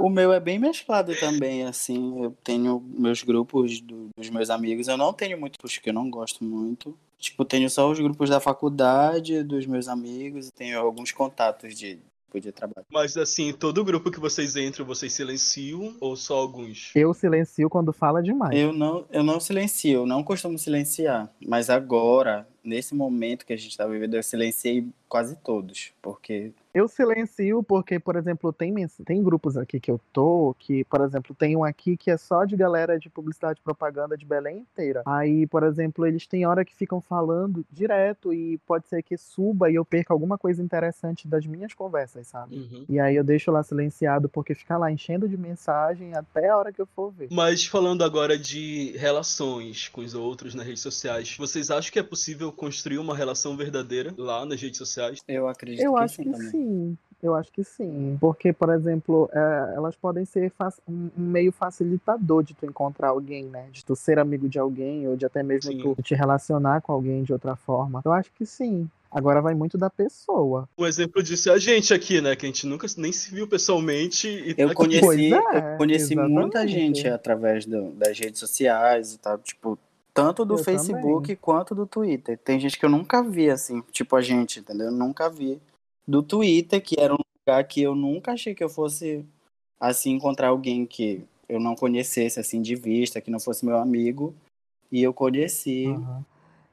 O 0.00 0.08
meu 0.08 0.32
é 0.32 0.40
bem 0.40 0.58
mesclado 0.58 1.14
também, 1.20 1.64
assim. 1.64 2.22
Eu 2.24 2.34
tenho 2.42 2.80
meus 2.80 3.22
grupos 3.22 3.80
do- 3.80 4.08
dos 4.16 4.30
meus 4.30 4.50
amigos. 4.50 4.88
Eu 4.88 4.96
não 4.96 5.12
tenho 5.12 5.38
muito 5.38 5.58
porque 5.60 5.90
eu 5.90 5.94
não 5.94 6.10
gosto 6.10 6.42
muito. 6.44 6.96
Tipo, 7.18 7.44
tenho 7.44 7.68
só 7.68 7.90
os 7.90 7.98
grupos 7.98 8.30
da 8.30 8.38
faculdade, 8.40 9.42
dos 9.42 9.66
meus 9.66 9.88
amigos, 9.88 10.48
e 10.48 10.52
tenho 10.52 10.78
alguns 10.78 11.10
contatos 11.10 11.74
de, 11.76 11.98
de 12.38 12.52
trabalho. 12.52 12.86
Mas 12.92 13.16
assim, 13.16 13.52
todo 13.52 13.84
grupo 13.84 14.10
que 14.10 14.20
vocês 14.20 14.54
entram, 14.56 14.84
vocês 14.84 15.12
silenciam 15.12 15.96
ou 16.00 16.14
só 16.14 16.36
alguns? 16.36 16.92
Eu 16.94 17.14
silencio 17.14 17.70
quando 17.70 17.92
fala 17.92 18.22
demais. 18.22 18.54
Eu 18.58 18.72
não, 18.72 19.06
eu 19.10 19.22
não 19.22 19.40
silencio, 19.40 20.00
eu 20.00 20.06
não 20.06 20.22
costumo 20.22 20.58
silenciar. 20.58 21.30
Mas 21.46 21.70
agora, 21.70 22.46
nesse 22.62 22.94
momento 22.94 23.46
que 23.46 23.52
a 23.52 23.56
gente 23.56 23.76
tá 23.76 23.86
vivendo, 23.86 24.14
eu 24.14 24.22
silenciei 24.22 24.86
quase 25.08 25.36
todos. 25.36 25.92
Porque 26.02 26.52
Eu 26.74 26.86
silencio 26.86 27.62
porque, 27.62 27.98
por 27.98 28.14
exemplo, 28.14 28.52
tem, 28.52 28.74
tem 29.04 29.22
grupos 29.22 29.56
aqui 29.56 29.80
que 29.80 29.90
eu 29.90 29.98
tô, 30.12 30.54
que, 30.58 30.84
por 30.84 31.00
exemplo, 31.00 31.34
tem 31.34 31.56
um 31.56 31.64
aqui 31.64 31.96
que 31.96 32.10
é 32.10 32.16
só 32.16 32.44
de 32.44 32.56
galera 32.56 32.98
de 32.98 33.08
publicidade 33.08 33.58
e 33.58 33.64
propaganda 33.64 34.16
de 34.16 34.26
Belém 34.26 34.58
inteira. 34.58 35.02
Aí, 35.06 35.46
por 35.46 35.62
exemplo, 35.62 36.06
eles 36.06 36.26
têm 36.26 36.46
hora 36.46 36.64
que 36.64 36.74
ficam 36.74 37.00
falando 37.00 37.64
direto 37.72 38.32
e 38.32 38.58
pode 38.58 38.86
ser 38.86 39.02
que 39.02 39.16
suba 39.16 39.70
e 39.70 39.74
eu 39.74 39.84
perca 39.84 40.12
alguma 40.12 40.36
coisa 40.36 40.62
interessante 40.62 41.26
das 41.26 41.46
minhas 41.46 41.72
conversas, 41.72 42.26
sabe? 42.26 42.56
Uhum. 42.56 42.84
E 42.88 43.00
aí 43.00 43.16
eu 43.16 43.24
deixo 43.24 43.50
lá 43.50 43.62
silenciado 43.62 44.28
porque 44.28 44.54
fica 44.54 44.76
lá 44.76 44.92
enchendo 44.92 45.28
de 45.28 45.36
mensagem 45.36 46.14
até 46.14 46.48
a 46.48 46.56
hora 46.56 46.72
que 46.72 46.80
eu 46.80 46.86
for 46.86 47.10
ver. 47.10 47.28
Mas 47.30 47.64
falando 47.64 48.04
agora 48.04 48.38
de 48.38 48.94
relações 48.98 49.88
com 49.88 50.02
os 50.02 50.14
outros 50.14 50.54
nas 50.54 50.66
redes 50.66 50.82
sociais, 50.82 51.34
vocês 51.38 51.70
acham 51.70 51.90
que 51.90 51.98
é 51.98 52.02
possível 52.02 52.52
construir 52.58 52.98
uma 52.98 53.16
relação 53.16 53.56
verdadeira 53.56 54.12
lá 54.18 54.44
nas 54.44 54.60
redes 54.60 54.76
sociais? 54.78 55.20
eu 55.26 55.48
acredito 55.48 55.82
Eu 55.82 55.94
que 55.94 56.00
acho 56.02 56.14
sim 56.16 56.24
que 56.24 56.30
também. 56.32 56.50
sim. 56.50 56.98
Eu 57.20 57.34
acho 57.34 57.50
que 57.50 57.64
sim. 57.64 58.16
Porque, 58.20 58.52
por 58.52 58.68
exemplo, 58.72 59.28
é, 59.32 59.72
elas 59.74 59.96
podem 59.96 60.24
ser 60.24 60.52
um 60.88 61.10
meio 61.16 61.50
facilitador 61.50 62.44
de 62.44 62.54
tu 62.54 62.64
encontrar 62.64 63.08
alguém, 63.08 63.44
né? 63.46 63.66
De 63.72 63.84
tu 63.84 63.96
ser 63.96 64.20
amigo 64.20 64.48
de 64.48 64.56
alguém, 64.58 65.08
ou 65.08 65.16
de 65.16 65.26
até 65.26 65.42
mesmo 65.42 65.72
Sim. 65.72 65.78
tu 65.78 65.96
te 66.00 66.14
relacionar 66.14 66.80
com 66.80 66.92
alguém 66.92 67.24
de 67.24 67.32
outra 67.32 67.56
forma. 67.56 68.02
Eu 68.04 68.12
acho 68.12 68.30
que 68.32 68.46
sim. 68.46 68.88
Agora 69.10 69.40
vai 69.40 69.52
muito 69.54 69.76
da 69.76 69.90
pessoa. 69.90 70.68
Um 70.78 70.86
exemplo 70.86 71.20
disso 71.22 71.48
é 71.50 71.54
a 71.54 71.58
gente 71.58 71.92
aqui, 71.92 72.20
né? 72.20 72.36
Que 72.36 72.46
a 72.46 72.48
gente 72.48 72.66
nunca 72.66 72.86
nem 72.96 73.10
se 73.10 73.34
viu 73.34 73.48
pessoalmente 73.48 74.28
e 74.28 74.54
tá 74.54 74.62
Eu 74.62 74.66
aqui. 74.68 74.74
conheci, 74.76 75.34
é, 75.34 75.72
eu 75.72 75.76
conheci 75.78 76.14
muita 76.14 76.58
exatamente. 76.58 76.98
gente 76.98 77.08
através 77.08 77.66
do- 77.66 77.90
das 77.92 78.16
redes 78.18 78.38
sociais 78.38 79.14
e 79.14 79.18
tal, 79.18 79.38
tipo, 79.38 79.76
tanto 80.18 80.44
do 80.44 80.54
Eu 80.54 80.64
Facebook 80.64 81.36
quanto 81.36 81.74
do 81.74 81.86
Twitter. 81.86 82.36
Tem 82.38 82.58
gente 82.58 82.78
que 82.78 82.84
eu 82.84 82.90
nunca 82.90 83.22
vi, 83.22 83.50
assim, 83.50 83.80
tipo 83.92 84.16
a 84.16 84.20
gente, 84.20 84.60
entendeu? 84.60 84.86
Eu 84.86 84.92
nunca 84.92 85.28
vi. 85.28 85.60
Do 86.06 86.22
Twitter, 86.22 86.82
que 86.82 86.98
era 86.98 87.14
um 87.14 87.18
lugar 87.40 87.62
que 87.64 87.82
eu 87.82 87.94
nunca 87.94 88.32
achei 88.32 88.54
que 88.54 88.64
eu 88.64 88.68
fosse, 88.68 89.24
assim, 89.78 90.12
encontrar 90.12 90.48
alguém 90.48 90.84
que 90.84 91.24
eu 91.48 91.60
não 91.60 91.74
conhecesse, 91.74 92.40
assim, 92.40 92.60
de 92.60 92.74
vista, 92.74 93.20
que 93.20 93.30
não 93.30 93.38
fosse 93.38 93.64
meu 93.64 93.78
amigo. 93.78 94.34
E 94.90 95.02
eu 95.02 95.14
conheci. 95.14 95.86
Aham. 95.86 96.24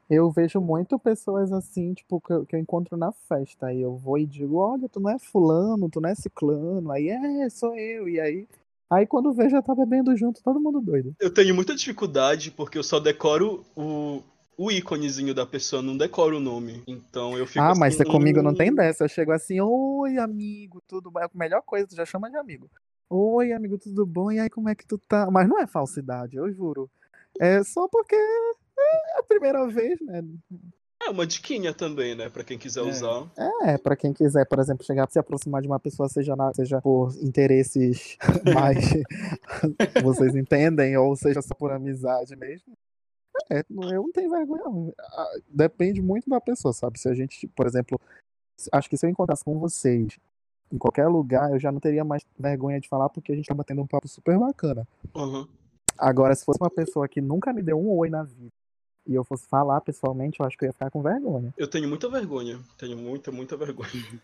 Eu 0.08 0.30
vejo 0.30 0.60
muito 0.60 0.96
pessoas 1.00 1.52
assim, 1.52 1.92
tipo, 1.92 2.20
que 2.20 2.32
eu, 2.32 2.46
que 2.46 2.54
eu 2.54 2.60
encontro 2.60 2.96
na 2.96 3.10
festa. 3.10 3.66
Aí 3.66 3.82
eu 3.82 3.96
vou 3.96 4.16
e 4.16 4.24
digo, 4.24 4.56
olha, 4.56 4.88
tu 4.88 5.00
não 5.00 5.10
é 5.10 5.18
fulano, 5.18 5.88
tu 5.88 6.00
não 6.00 6.08
é 6.08 6.14
ciclano. 6.14 6.92
Aí, 6.92 7.08
é, 7.08 7.48
sou 7.50 7.76
eu. 7.76 8.08
E 8.08 8.20
aí, 8.20 8.46
aí 8.90 9.06
quando 9.06 9.32
vejo, 9.32 9.50
já 9.50 9.62
tá 9.62 9.74
bebendo 9.74 10.16
junto, 10.16 10.42
todo 10.42 10.60
mundo 10.60 10.80
doido. 10.80 11.14
Eu 11.20 11.32
tenho 11.32 11.54
muita 11.54 11.74
dificuldade 11.74 12.50
porque 12.50 12.78
eu 12.78 12.82
só 12.82 12.98
decoro 13.00 13.64
o, 13.76 14.22
o 14.56 14.70
íconezinho 14.70 15.34
da 15.34 15.44
pessoa, 15.44 15.82
não 15.82 15.96
decoro 15.96 16.38
o 16.38 16.40
nome. 16.40 16.82
Então 16.86 17.36
eu 17.36 17.46
fico 17.46 17.60
Ah, 17.60 17.70
assim, 17.70 17.80
mas 17.80 17.94
você 17.94 18.04
comigo 18.04 18.42
não 18.42 18.54
tem 18.54 18.70
hum, 18.70 18.74
dessa. 18.74 19.04
Eu 19.04 19.08
chego 19.08 19.32
assim, 19.32 19.60
oi, 19.60 20.18
amigo, 20.18 20.82
tudo 20.86 21.10
bom? 21.10 21.20
É 21.20 21.24
a 21.24 21.30
melhor 21.34 21.62
coisa, 21.62 21.86
tu 21.86 21.96
já 21.96 22.04
chama 22.04 22.30
de 22.30 22.36
amigo. 22.36 22.70
Oi, 23.08 23.52
amigo, 23.52 23.78
tudo 23.78 24.04
bom? 24.04 24.32
E 24.32 24.40
aí, 24.40 24.50
como 24.50 24.68
é 24.68 24.74
que 24.74 24.86
tu 24.86 24.98
tá? 24.98 25.30
Mas 25.30 25.48
não 25.48 25.60
é 25.60 25.66
falsidade, 25.66 26.36
eu 26.36 26.52
juro. 26.52 26.90
É 27.38 27.62
só 27.62 27.86
porque 27.86 28.16
é 28.16 29.18
a 29.18 29.22
primeira 29.22 29.66
vez, 29.68 30.00
né? 30.00 30.24
É 31.02 31.10
uma 31.10 31.26
diquinha 31.26 31.72
também, 31.74 32.14
né? 32.14 32.28
Pra 32.28 32.42
quem 32.42 32.58
quiser 32.58 32.80
É. 32.80 32.82
usar. 32.90 33.30
É, 33.64 33.78
pra 33.78 33.94
quem 33.96 34.12
quiser, 34.12 34.44
por 34.46 34.58
exemplo, 34.58 34.84
chegar 34.84 35.08
se 35.10 35.18
aproximar 35.18 35.60
de 35.62 35.68
uma 35.68 35.78
pessoa, 35.78 36.08
seja, 36.08 36.34
na- 36.34 36.52
seja 36.54 36.80
por 36.80 37.10
interesses 37.22 38.16
mais 38.74 38.76
vocês 40.02 40.34
entendem, 40.34 40.96
ou 40.96 41.14
seja 41.14 41.40
só 41.42 41.54
por 41.54 41.70
amizade 41.70 42.34
mesmo. 42.34 42.72
É, 43.50 43.60
eu 43.68 44.02
não 44.02 44.10
tenho 44.12 44.30
vergonha, 44.30 44.64
não. 44.64 44.92
Ah, 44.98 45.30
Depende 45.48 46.00
muito 46.00 46.28
da 46.28 46.40
pessoa, 46.40 46.72
sabe? 46.72 46.98
Se 46.98 47.08
a 47.08 47.14
gente, 47.14 47.46
por 47.48 47.66
exemplo, 47.66 48.00
se- 48.58 48.70
acho 48.72 48.88
que 48.88 48.96
se 48.96 49.04
eu 49.06 49.10
encontrasse 49.10 49.44
com 49.44 49.58
vocês 49.58 50.18
em 50.72 50.78
qualquer 50.78 51.06
lugar, 51.06 51.52
eu 51.52 51.58
já 51.60 51.70
não 51.70 51.78
teria 51.78 52.02
mais 52.04 52.24
vergonha 52.38 52.80
de 52.80 52.88
falar, 52.88 53.08
porque 53.10 53.30
a 53.32 53.36
gente 53.36 53.46
tá 53.46 53.54
batendo 53.54 53.82
um 53.82 53.86
papo 53.86 54.08
super 54.08 54.36
bacana. 54.38 54.88
Uhum. 55.14 55.46
Agora, 55.98 56.34
se 56.34 56.44
fosse 56.44 56.58
uma 56.60 56.70
pessoa 56.70 57.06
que 57.06 57.20
nunca 57.20 57.52
me 57.52 57.62
deu 57.62 57.78
um 57.78 57.90
oi 57.96 58.08
na 58.10 58.22
vida 58.24 58.48
e 59.06 59.14
eu 59.14 59.24
fosse 59.24 59.46
falar 59.48 59.80
pessoalmente, 59.80 60.40
eu 60.40 60.46
acho 60.46 60.56
que 60.56 60.64
eu 60.64 60.68
ia 60.68 60.72
ficar 60.72 60.90
com 60.90 61.02
vergonha. 61.02 61.52
Eu 61.56 61.68
tenho 61.68 61.88
muita 61.88 62.08
vergonha. 62.08 62.58
Tenho 62.78 62.96
muita, 62.96 63.30
muita 63.32 63.56
vergonha. 63.56 63.90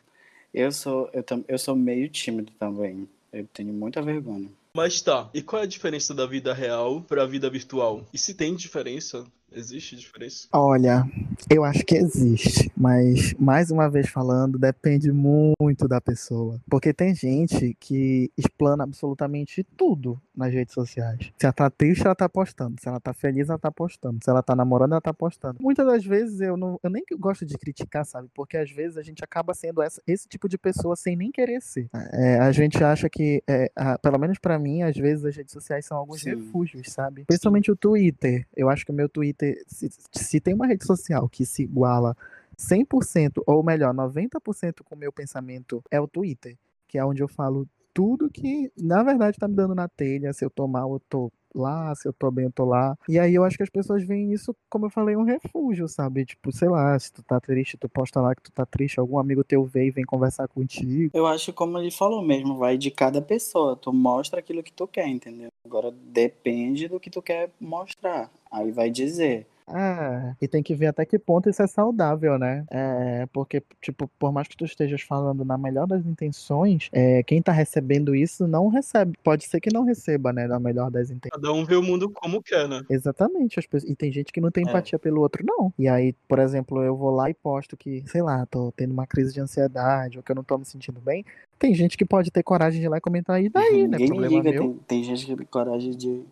Eu 0.54 0.70
sou, 0.70 1.08
eu, 1.14 1.22
tam- 1.22 1.42
eu 1.48 1.58
sou 1.58 1.74
meio 1.74 2.10
tímido 2.10 2.52
também. 2.60 3.08
Eu 3.32 3.46
tenho 3.54 3.72
muita 3.72 4.02
vergonha. 4.02 4.50
Mas 4.76 5.00
tá, 5.00 5.30
e 5.32 5.40
qual 5.40 5.62
é 5.62 5.64
a 5.64 5.68
diferença 5.68 6.14
da 6.14 6.26
vida 6.26 6.52
real 6.52 7.00
pra 7.00 7.24
vida 7.24 7.48
virtual? 7.48 8.04
E 8.12 8.18
se 8.18 8.34
tem 8.34 8.54
diferença? 8.54 9.24
Existe 9.54 9.96
diferença? 9.96 10.48
Olha, 10.52 11.06
eu 11.50 11.62
acho 11.62 11.84
que 11.84 11.94
existe, 11.94 12.70
mas 12.76 13.34
mais 13.38 13.70
uma 13.70 13.88
vez 13.88 14.08
falando, 14.10 14.58
depende 14.58 15.10
muito 15.12 15.86
da 15.88 16.00
pessoa. 16.00 16.58
Porque 16.70 16.92
tem 16.92 17.14
gente 17.14 17.74
que 17.80 18.30
explana 18.36 18.84
absolutamente 18.84 19.62
tudo 19.76 20.18
nas 20.34 20.52
redes 20.52 20.72
sociais. 20.74 21.32
Se 21.38 21.44
ela 21.46 21.52
tá 21.52 21.68
triste, 21.70 22.04
ela 22.04 22.14
tá 22.14 22.28
postando. 22.28 22.80
Se 22.80 22.88
ela 22.88 22.98
tá 23.00 23.12
feliz, 23.12 23.48
ela 23.48 23.58
tá 23.58 23.70
postando. 23.70 24.18
Se 24.24 24.30
ela 24.30 24.42
tá 24.42 24.56
namorando, 24.56 24.92
ela 24.92 25.00
tá 25.00 25.12
postando. 25.12 25.58
Muitas 25.60 25.86
das 25.86 26.04
vezes 26.04 26.40
eu 26.40 26.56
não, 26.56 26.80
eu 26.82 26.88
nem 26.90 27.04
gosto 27.18 27.44
de 27.44 27.56
criticar, 27.58 28.04
sabe? 28.06 28.28
Porque 28.34 28.56
às 28.56 28.70
vezes 28.70 28.96
a 28.96 29.02
gente 29.02 29.22
acaba 29.22 29.52
sendo 29.54 29.82
essa- 29.82 30.00
esse 30.06 30.26
tipo 30.26 30.48
de 30.48 30.56
pessoa 30.56 30.96
sem 30.96 31.14
nem 31.16 31.30
querer 31.30 31.60
ser. 31.60 31.88
É, 32.12 32.38
a 32.38 32.50
gente 32.52 32.82
acha 32.82 33.10
que, 33.10 33.42
é, 33.46 33.70
a- 33.76 33.98
pelo 33.98 34.18
menos 34.18 34.38
pra 34.38 34.58
mim, 34.58 34.82
às 34.82 34.96
vezes 34.96 35.24
as 35.24 35.36
redes 35.36 35.52
sociais 35.52 35.84
são 35.84 35.96
alguns 35.98 36.22
Sim. 36.22 36.30
refúgios, 36.36 36.90
sabe? 36.90 37.24
Principalmente 37.26 37.70
o 37.70 37.76
Twitter. 37.76 38.46
Eu 38.56 38.70
acho 38.70 38.84
que 38.86 38.90
o 38.90 38.94
meu 38.94 39.08
Twitter, 39.08 39.62
se, 39.66 39.90
se 40.12 40.40
tem 40.40 40.54
uma 40.54 40.66
rede 40.66 40.86
social 40.86 41.28
que 41.28 41.44
se 41.44 41.62
iguala 41.62 42.16
100%, 42.56 43.42
ou 43.46 43.62
melhor, 43.62 43.92
90% 43.92 44.82
com 44.84 44.94
o 44.94 44.98
meu 44.98 45.12
pensamento, 45.12 45.82
é 45.90 46.00
o 46.00 46.06
Twitter. 46.08 46.56
Que 46.88 46.98
é 46.98 47.04
onde 47.04 47.22
eu 47.22 47.28
falo 47.28 47.66
tudo 47.92 48.30
que, 48.30 48.70
na 48.76 49.02
verdade, 49.02 49.38
tá 49.38 49.48
me 49.48 49.54
dando 49.54 49.74
na 49.74 49.88
telha. 49.88 50.32
Se 50.32 50.44
eu 50.44 50.50
tô 50.50 50.66
mal, 50.66 50.92
eu 50.92 51.00
tô 51.08 51.32
lá. 51.54 51.94
Se 51.94 52.08
eu 52.08 52.12
tô 52.12 52.30
bem, 52.30 52.46
eu 52.46 52.52
tô 52.52 52.64
lá. 52.64 52.96
E 53.08 53.18
aí 53.18 53.34
eu 53.34 53.44
acho 53.44 53.56
que 53.56 53.62
as 53.62 53.70
pessoas 53.70 54.04
veem 54.04 54.32
isso, 54.32 54.54
como 54.68 54.86
eu 54.86 54.90
falei, 54.90 55.16
um 55.16 55.24
refúgio, 55.24 55.88
sabe? 55.88 56.24
Tipo, 56.24 56.52
sei 56.52 56.68
lá, 56.68 56.98
se 56.98 57.12
tu 57.12 57.22
tá 57.22 57.40
triste, 57.40 57.76
tu 57.76 57.88
posta 57.88 58.20
lá 58.20 58.34
que 58.34 58.42
tu 58.42 58.52
tá 58.52 58.64
triste, 58.64 58.98
algum 58.98 59.18
amigo 59.18 59.44
teu 59.44 59.64
vê 59.64 59.86
e 59.86 59.90
vem 59.90 60.04
conversar 60.04 60.48
contigo. 60.48 61.10
Eu 61.14 61.26
acho 61.26 61.52
como 61.52 61.78
ele 61.78 61.90
falou 61.90 62.22
mesmo, 62.22 62.56
vai 62.56 62.76
de 62.76 62.90
cada 62.90 63.20
pessoa. 63.20 63.76
Tu 63.76 63.92
mostra 63.92 64.40
aquilo 64.40 64.62
que 64.62 64.72
tu 64.72 64.86
quer, 64.86 65.08
entendeu? 65.08 65.50
Agora 65.64 65.90
depende 65.90 66.88
do 66.88 67.00
que 67.00 67.10
tu 67.10 67.22
quer 67.22 67.50
mostrar. 67.60 68.30
Aí 68.50 68.70
vai 68.70 68.90
dizer. 68.90 69.46
É, 69.68 70.34
e 70.40 70.48
tem 70.48 70.62
que 70.62 70.74
ver 70.74 70.86
até 70.86 71.04
que 71.04 71.18
ponto 71.18 71.48
isso 71.48 71.62
é 71.62 71.66
saudável, 71.66 72.38
né? 72.38 72.64
É, 72.70 73.26
porque, 73.32 73.62
tipo, 73.80 74.08
por 74.18 74.32
mais 74.32 74.48
que 74.48 74.56
tu 74.56 74.64
estejas 74.64 75.02
falando 75.02 75.44
na 75.44 75.56
melhor 75.56 75.86
das 75.86 76.04
intenções, 76.04 76.88
é, 76.92 77.22
quem 77.22 77.40
tá 77.40 77.52
recebendo 77.52 78.14
isso 78.14 78.46
não 78.46 78.68
recebe. 78.68 79.18
Pode 79.22 79.44
ser 79.44 79.60
que 79.60 79.72
não 79.72 79.84
receba, 79.84 80.32
né? 80.32 80.46
Na 80.46 80.58
melhor 80.58 80.90
das 80.90 81.10
intenções. 81.10 81.40
Cada 81.42 81.52
um 81.52 81.64
vê 81.64 81.76
o 81.76 81.82
mundo 81.82 82.10
como 82.10 82.42
quer, 82.42 82.68
né? 82.68 82.82
Exatamente. 82.90 83.58
As 83.58 83.66
pessoas... 83.66 83.90
E 83.90 83.94
tem 83.94 84.12
gente 84.12 84.32
que 84.32 84.40
não 84.40 84.50
tem 84.50 84.64
É. 84.66 84.68
empatia 84.68 84.98
pelo 84.98 85.20
outro, 85.20 85.44
não. 85.46 85.72
E 85.78 85.88
aí, 85.88 86.12
por 86.28 86.38
exemplo, 86.38 86.82
eu 86.82 86.96
vou 86.96 87.10
lá 87.10 87.30
e 87.30 87.34
posto 87.34 87.76
que, 87.76 88.02
sei 88.06 88.22
lá, 88.22 88.44
tô 88.46 88.72
tendo 88.72 88.92
uma 88.92 89.06
crise 89.06 89.32
de 89.32 89.40
ansiedade, 89.40 90.18
ou 90.18 90.22
que 90.22 90.30
eu 90.32 90.36
não 90.36 90.44
tô 90.44 90.58
me 90.58 90.64
sentindo 90.64 91.00
bem. 91.00 91.24
Tem 91.58 91.74
gente 91.74 91.96
que 91.96 92.04
pode 92.04 92.30
ter 92.30 92.42
coragem 92.42 92.80
de 92.80 92.86
ir 92.86 92.88
lá 92.88 92.98
e 92.98 93.00
comentar, 93.00 93.42
e 93.42 93.48
daí, 93.48 93.86
né? 93.86 93.96
Ninguém 93.98 94.08
Problema 94.08 94.36
liga, 94.36 94.50
meu. 94.50 94.62
tem, 94.62 94.72
tem 94.86 95.04
gente 95.04 95.24
que 95.26 95.36
tem 95.36 95.46
coragem 95.46 95.92
de. 95.92 96.22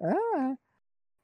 É. 0.00 0.65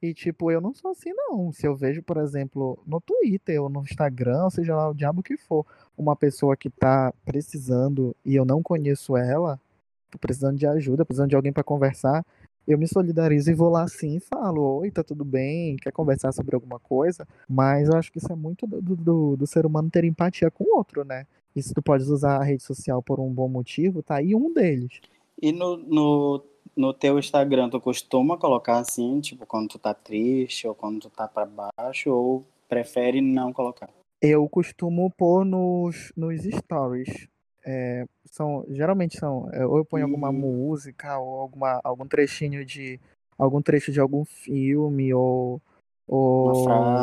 E 0.02 0.12
tipo, 0.12 0.50
eu 0.50 0.60
não 0.60 0.74
sou 0.74 0.90
assim, 0.90 1.12
não. 1.14 1.52
Se 1.52 1.64
eu 1.64 1.76
vejo, 1.76 2.02
por 2.02 2.16
exemplo, 2.16 2.76
no 2.84 3.00
Twitter 3.00 3.62
ou 3.62 3.68
no 3.68 3.82
Instagram, 3.82 4.50
seja 4.50 4.74
lá 4.74 4.90
o 4.90 4.94
diabo 4.94 5.22
que 5.22 5.36
for, 5.36 5.64
uma 5.96 6.16
pessoa 6.16 6.56
que 6.56 6.68
tá 6.68 7.14
precisando 7.24 8.14
e 8.24 8.34
eu 8.34 8.44
não 8.44 8.62
conheço 8.62 9.16
ela, 9.16 9.60
tô 10.10 10.18
precisando 10.18 10.58
de 10.58 10.66
ajuda, 10.66 11.04
precisando 11.04 11.30
de 11.30 11.36
alguém 11.36 11.52
pra 11.52 11.62
conversar, 11.62 12.26
eu 12.66 12.76
me 12.76 12.88
solidarizo 12.88 13.50
e 13.50 13.54
vou 13.54 13.68
lá 13.68 13.82
assim 13.84 14.16
e 14.16 14.20
falo: 14.20 14.80
Oi, 14.80 14.90
tá 14.90 15.04
tudo 15.04 15.24
bem? 15.24 15.76
Quer 15.76 15.92
conversar 15.92 16.32
sobre 16.32 16.56
alguma 16.56 16.80
coisa? 16.80 17.26
Mas 17.48 17.88
eu 17.88 17.96
acho 17.96 18.10
que 18.10 18.18
isso 18.18 18.32
é 18.32 18.36
muito 18.36 18.66
do, 18.66 18.80
do, 18.96 19.36
do 19.36 19.46
ser 19.46 19.64
humano 19.64 19.90
ter 19.90 20.04
empatia 20.04 20.50
com 20.50 20.64
o 20.64 20.76
outro, 20.76 21.04
né? 21.04 21.26
E 21.54 21.62
se 21.62 21.72
tu 21.72 21.82
podes 21.82 22.08
usar 22.08 22.38
a 22.38 22.44
rede 22.44 22.62
social 22.62 23.02
por 23.02 23.20
um 23.20 23.32
bom 23.32 23.48
motivo, 23.48 24.02
tá 24.02 24.16
aí 24.16 24.34
um 24.34 24.52
deles. 24.52 25.00
E 25.40 25.52
no, 25.52 25.76
no, 25.76 26.44
no 26.76 26.92
teu 26.92 27.18
Instagram, 27.18 27.68
tu 27.68 27.80
costuma 27.80 28.36
colocar 28.36 28.78
assim, 28.78 29.20
tipo, 29.20 29.46
quando 29.46 29.68
tu 29.68 29.78
tá 29.78 29.94
triste 29.94 30.66
ou 30.66 30.74
quando 30.74 31.00
tu 31.00 31.10
tá 31.10 31.28
pra 31.28 31.46
baixo, 31.46 32.10
ou 32.10 32.44
prefere 32.68 33.20
não 33.20 33.52
colocar? 33.52 33.90
Eu 34.20 34.48
costumo 34.48 35.10
pôr 35.10 35.44
nos, 35.44 36.12
nos 36.16 36.42
stories. 36.42 37.28
É, 37.64 38.06
são, 38.24 38.64
geralmente 38.68 39.18
são, 39.18 39.48
é, 39.52 39.64
ou 39.66 39.78
eu 39.78 39.84
ponho 39.84 40.04
alguma 40.04 40.30
Uhum. 40.30 40.38
música, 40.38 41.18
ou 41.18 41.40
alguma, 41.40 41.80
algum 41.84 42.06
trechinho 42.06 42.64
de. 42.64 42.98
algum 43.38 43.60
trecho 43.60 43.92
de 43.92 44.00
algum 44.00 44.24
filme, 44.24 45.12
ou. 45.12 45.60
ou 46.06 46.54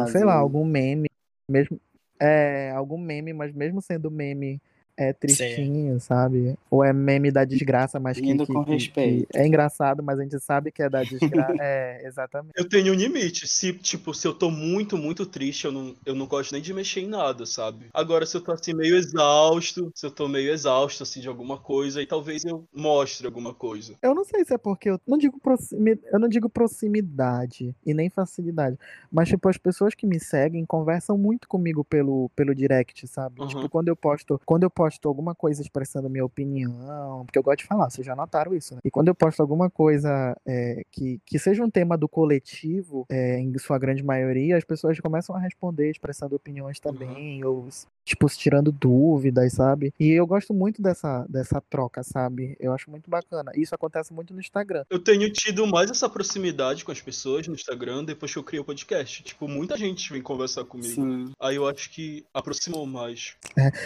sei 0.07 0.23
lá, 0.23 0.35
algum 0.35 0.65
meme. 0.65 1.07
Mesmo, 1.49 1.79
é, 2.19 2.71
algum 2.71 2.97
meme, 2.97 3.33
mas 3.33 3.53
mesmo 3.53 3.81
sendo 3.81 4.11
meme 4.11 4.61
é 4.99 5.13
tristinho, 5.13 5.99
sabe? 5.99 6.55
Ou 6.69 6.83
é 6.83 6.91
meme 6.91 7.31
da 7.31 7.45
desgraça, 7.45 7.99
mas 7.99 8.19
que, 8.19 8.29
Indo 8.29 8.45
que- 8.45 8.53
com 8.53 8.65
que- 8.65 8.71
respeito. 8.71 9.27
que 9.31 9.37
é 9.37 9.47
engraçado, 9.47 10.03
mas 10.03 10.19
a 10.19 10.23
gente 10.23 10.39
sabe 10.39 10.71
que 10.71 10.83
é 10.83 10.89
da 10.89 11.03
desgraça. 11.03 11.55
é, 11.61 12.05
exatamente. 12.05 12.53
Eu 12.57 12.67
tenho 12.67 12.91
um 12.93 12.95
limite. 12.95 13.47
Se, 13.47 13.71
tipo, 13.73 14.13
se 14.13 14.27
eu 14.27 14.33
tô 14.33 14.49
muito, 14.51 14.97
muito 14.97 15.25
triste, 15.25 15.65
eu 15.65 15.71
não, 15.71 15.95
eu 16.05 16.13
não 16.15 16.27
gosto 16.27 16.51
nem 16.51 16.61
de 16.61 16.73
mexer 16.73 17.01
em 17.01 17.07
nada, 17.07 17.45
sabe? 17.45 17.85
Agora, 17.93 18.25
se 18.25 18.35
eu 18.35 18.41
tô 18.41 18.51
assim, 18.51 18.73
meio 18.73 18.95
exausto, 18.95 19.91
se 19.95 20.05
eu 20.05 20.11
tô 20.11 20.27
meio 20.27 20.51
exausto, 20.51 21.03
assim, 21.03 21.21
de 21.21 21.27
alguma 21.27 21.57
coisa, 21.57 21.99
aí 21.99 22.05
talvez 22.05 22.43
eu 22.43 22.65
mostre 22.73 23.25
alguma 23.25 23.53
coisa. 23.53 23.95
Eu 24.01 24.13
não 24.13 24.25
sei 24.25 24.43
se 24.43 24.53
é 24.53 24.57
porque 24.57 24.89
eu 24.89 24.99
não 25.07 25.17
digo 25.17 25.39
proximi... 25.39 25.97
eu 26.11 26.19
não 26.19 26.27
digo 26.27 26.49
proximidade 26.49 27.75
e 27.85 27.93
nem 27.93 28.09
facilidade, 28.09 28.77
mas 29.11 29.29
tipo 29.29 29.47
as 29.47 29.57
pessoas 29.57 29.93
que 29.93 30.05
me 30.07 30.19
seguem 30.19 30.65
conversam 30.65 31.17
muito 31.17 31.47
comigo 31.47 31.83
pelo, 31.83 32.29
pelo 32.35 32.53
direct, 32.55 33.07
sabe? 33.07 33.39
Uhum. 33.41 33.47
Tipo 33.47 33.69
quando 33.69 33.87
eu 33.87 33.95
posto, 33.95 34.39
quando 34.45 34.63
eu 34.63 34.69
posto 34.69 34.88
alguma 35.03 35.35
coisa 35.35 35.61
expressando 35.61 36.09
minha 36.09 36.25
opinião, 36.25 37.25
porque 37.25 37.37
eu 37.37 37.43
gosto 37.43 37.59
de 37.59 37.65
falar, 37.65 37.89
vocês 37.89 38.05
já 38.05 38.15
notaram 38.15 38.53
isso, 38.53 38.75
né? 38.75 38.81
E 38.83 38.91
quando 38.91 39.07
eu 39.07 39.15
posto 39.15 39.41
alguma 39.41 39.69
coisa 39.69 40.35
é, 40.45 40.83
que, 40.91 41.19
que 41.25 41.37
seja 41.39 41.63
um 41.63 41.69
tema 41.69 41.97
do 41.97 42.07
coletivo, 42.07 43.05
é, 43.09 43.39
em 43.39 43.57
sua 43.57 43.77
grande 43.77 44.03
maioria, 44.03 44.57
as 44.57 44.63
pessoas 44.63 44.99
começam 44.99 45.35
a 45.35 45.39
responder 45.39 45.89
expressando 45.89 46.35
opiniões 46.35 46.79
também, 46.79 47.43
ou 47.43 47.67
tipo 48.05 48.27
se 48.27 48.37
tirando 48.37 48.71
dúvidas, 48.71 49.53
sabe? 49.53 49.93
E 49.99 50.09
eu 50.09 50.25
gosto 50.25 50.53
muito 50.53 50.81
dessa 50.81 51.25
dessa 51.29 51.61
troca, 51.61 52.03
sabe? 52.03 52.55
Eu 52.59 52.73
acho 52.73 52.89
muito 52.89 53.09
bacana. 53.09 53.51
Isso 53.55 53.75
acontece 53.75 54.13
muito 54.13 54.33
no 54.33 54.39
Instagram. 54.39 54.83
Eu 54.89 54.99
tenho 54.99 55.31
tido 55.31 55.65
mais 55.67 55.91
essa 55.91 56.09
proximidade 56.09 56.83
com 56.83 56.91
as 56.91 57.01
pessoas 57.01 57.47
no 57.47 57.53
Instagram 57.53 58.03
depois 58.03 58.31
que 58.31 58.39
eu 58.39 58.43
criei 58.43 58.61
o 58.61 58.65
podcast. 58.65 59.23
Tipo, 59.23 59.47
muita 59.47 59.77
gente 59.77 60.11
vem 60.11 60.21
conversar 60.21 60.65
comigo. 60.65 60.93
Sim. 60.93 61.31
Aí 61.39 61.55
eu 61.55 61.67
acho 61.67 61.91
que 61.91 62.25
aproximou 62.33 62.85
mais. 62.85 63.35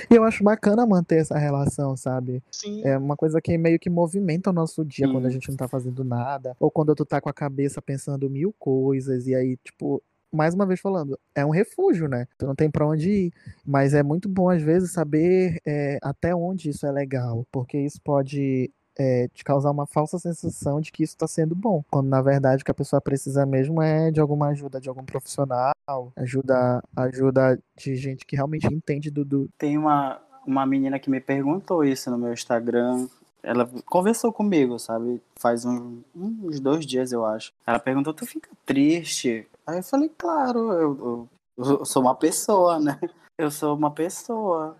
E 0.10 0.15
eu 0.15 0.24
acho 0.24 0.43
bacana 0.43 0.86
manter 0.93 1.17
essa 1.17 1.38
relação, 1.38 1.95
sabe? 1.97 2.43
Sim. 2.51 2.81
É 2.83 2.97
uma 2.97 3.15
coisa 3.15 3.41
que 3.41 3.57
meio 3.57 3.79
que 3.79 3.89
movimenta 3.89 4.50
o 4.50 4.53
nosso 4.53 4.85
dia 4.85 5.07
quando 5.09 5.25
a 5.25 5.29
Sim. 5.29 5.35
gente 5.35 5.50
não 5.50 5.57
tá 5.57 5.67
fazendo 5.67 6.03
nada. 6.03 6.55
Ou 6.59 6.69
quando 6.69 6.93
tu 6.95 7.05
tá 7.05 7.19
com 7.19 7.29
a 7.29 7.33
cabeça 7.33 7.81
pensando 7.81 8.29
mil 8.29 8.53
coisas. 8.59 9.27
E 9.27 9.35
aí, 9.35 9.57
tipo, 9.57 10.01
mais 10.31 10.53
uma 10.53 10.65
vez 10.65 10.79
falando, 10.79 11.19
é 11.35 11.45
um 11.45 11.50
refúgio, 11.50 12.07
né? 12.07 12.27
Tu 12.38 12.45
não 12.45 12.55
tem 12.55 12.69
pra 12.69 12.88
onde 12.88 13.09
ir. 13.09 13.33
Mas 13.65 13.93
é 13.93 14.03
muito 14.03 14.29
bom, 14.29 14.50
às 14.50 14.62
vezes, 14.62 14.91
saber 14.91 15.59
é, 15.65 15.97
até 16.01 16.35
onde 16.35 16.69
isso 16.69 16.85
é 16.85 16.91
legal. 16.91 17.45
Porque 17.51 17.77
isso 17.77 18.00
pode 18.01 18.71
é, 18.97 19.27
te 19.29 19.43
causar 19.43 19.71
uma 19.71 19.85
falsa 19.85 20.19
sensação 20.19 20.79
de 20.79 20.91
que 20.91 21.03
isso 21.03 21.13
está 21.13 21.27
sendo 21.27 21.55
bom, 21.55 21.83
quando 21.89 22.07
na 22.07 22.21
verdade 22.21 22.62
o 22.62 22.65
que 22.65 22.71
a 22.71 22.75
pessoa 22.75 23.01
precisa 23.01 23.45
mesmo 23.45 23.81
é 23.81 24.12
de 24.12 24.19
alguma 24.19 24.50
ajuda 24.50 24.79
de 24.79 24.89
algum 24.89 25.03
profissional, 25.03 25.73
ajuda, 26.15 26.81
ajuda 26.95 27.59
de 27.75 27.95
gente 27.95 28.25
que 28.25 28.35
realmente 28.35 28.67
entende 28.67 29.09
do. 29.09 29.25
do... 29.25 29.50
Tem 29.57 29.77
uma, 29.77 30.21
uma 30.45 30.65
menina 30.65 31.00
que 31.00 31.09
me 31.09 31.19
perguntou 31.19 31.83
isso 31.83 32.09
no 32.12 32.17
meu 32.17 32.33
Instagram. 32.33 33.07
Ela 33.41 33.69
conversou 33.85 34.31
comigo, 34.31 34.79
sabe? 34.79 35.21
Faz 35.35 35.65
um, 35.65 36.01
uns 36.15 36.59
dois 36.59 36.85
dias, 36.85 37.12
eu 37.12 37.25
acho. 37.25 37.51
Ela 37.65 37.79
perguntou: 37.79 38.13
Tu 38.13 38.25
fica 38.25 38.50
triste? 38.65 39.47
Aí 39.67 39.77
eu 39.77 39.83
falei: 39.83 40.09
Claro, 40.17 40.71
eu, 40.71 41.29
eu, 41.57 41.69
eu 41.79 41.85
sou 41.85 42.01
uma 42.01 42.15
pessoa, 42.15 42.79
né? 42.79 43.00
Eu 43.38 43.50
sou 43.51 43.75
uma 43.75 43.91
pessoa. 43.91 44.77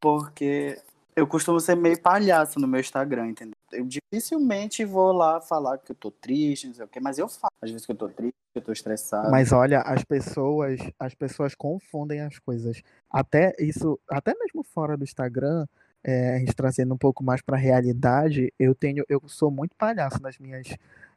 Porque 0.00 0.78
eu 1.18 1.26
costumo 1.26 1.58
ser 1.58 1.76
meio 1.76 2.00
palhaço 2.00 2.60
no 2.60 2.68
meu 2.68 2.80
Instagram, 2.80 3.28
entendeu? 3.28 3.54
Eu 3.72 3.84
dificilmente 3.84 4.84
vou 4.84 5.12
lá 5.12 5.40
falar 5.40 5.78
que 5.78 5.90
eu 5.90 5.96
tô 5.96 6.10
triste, 6.10 6.68
não 6.68 6.74
sei 6.74 6.84
o 6.84 6.88
quê, 6.88 7.00
mas 7.00 7.18
eu 7.18 7.28
falo. 7.28 7.50
Às 7.60 7.70
vezes 7.70 7.84
que 7.84 7.92
eu 7.92 7.96
tô 7.96 8.08
triste, 8.08 8.34
que 8.52 8.58
eu 8.58 8.62
tô 8.62 8.72
estressado. 8.72 9.30
Mas 9.30 9.52
olha, 9.52 9.80
as 9.80 10.04
pessoas, 10.04 10.78
as 10.98 11.14
pessoas 11.14 11.54
confundem 11.54 12.20
as 12.20 12.38
coisas. 12.38 12.80
Até 13.10 13.54
isso, 13.58 13.98
até 14.08 14.32
mesmo 14.38 14.62
fora 14.62 14.96
do 14.96 15.02
Instagram, 15.02 15.66
é, 16.04 16.36
a 16.36 16.38
gente 16.38 16.54
trazendo 16.54 16.94
um 16.94 16.98
pouco 16.98 17.24
mais 17.24 17.42
pra 17.42 17.56
realidade, 17.56 18.52
eu 18.58 18.74
tenho, 18.74 19.04
eu 19.08 19.20
sou 19.26 19.50
muito 19.50 19.74
palhaço 19.76 20.22
nas 20.22 20.38
minhas 20.38 20.68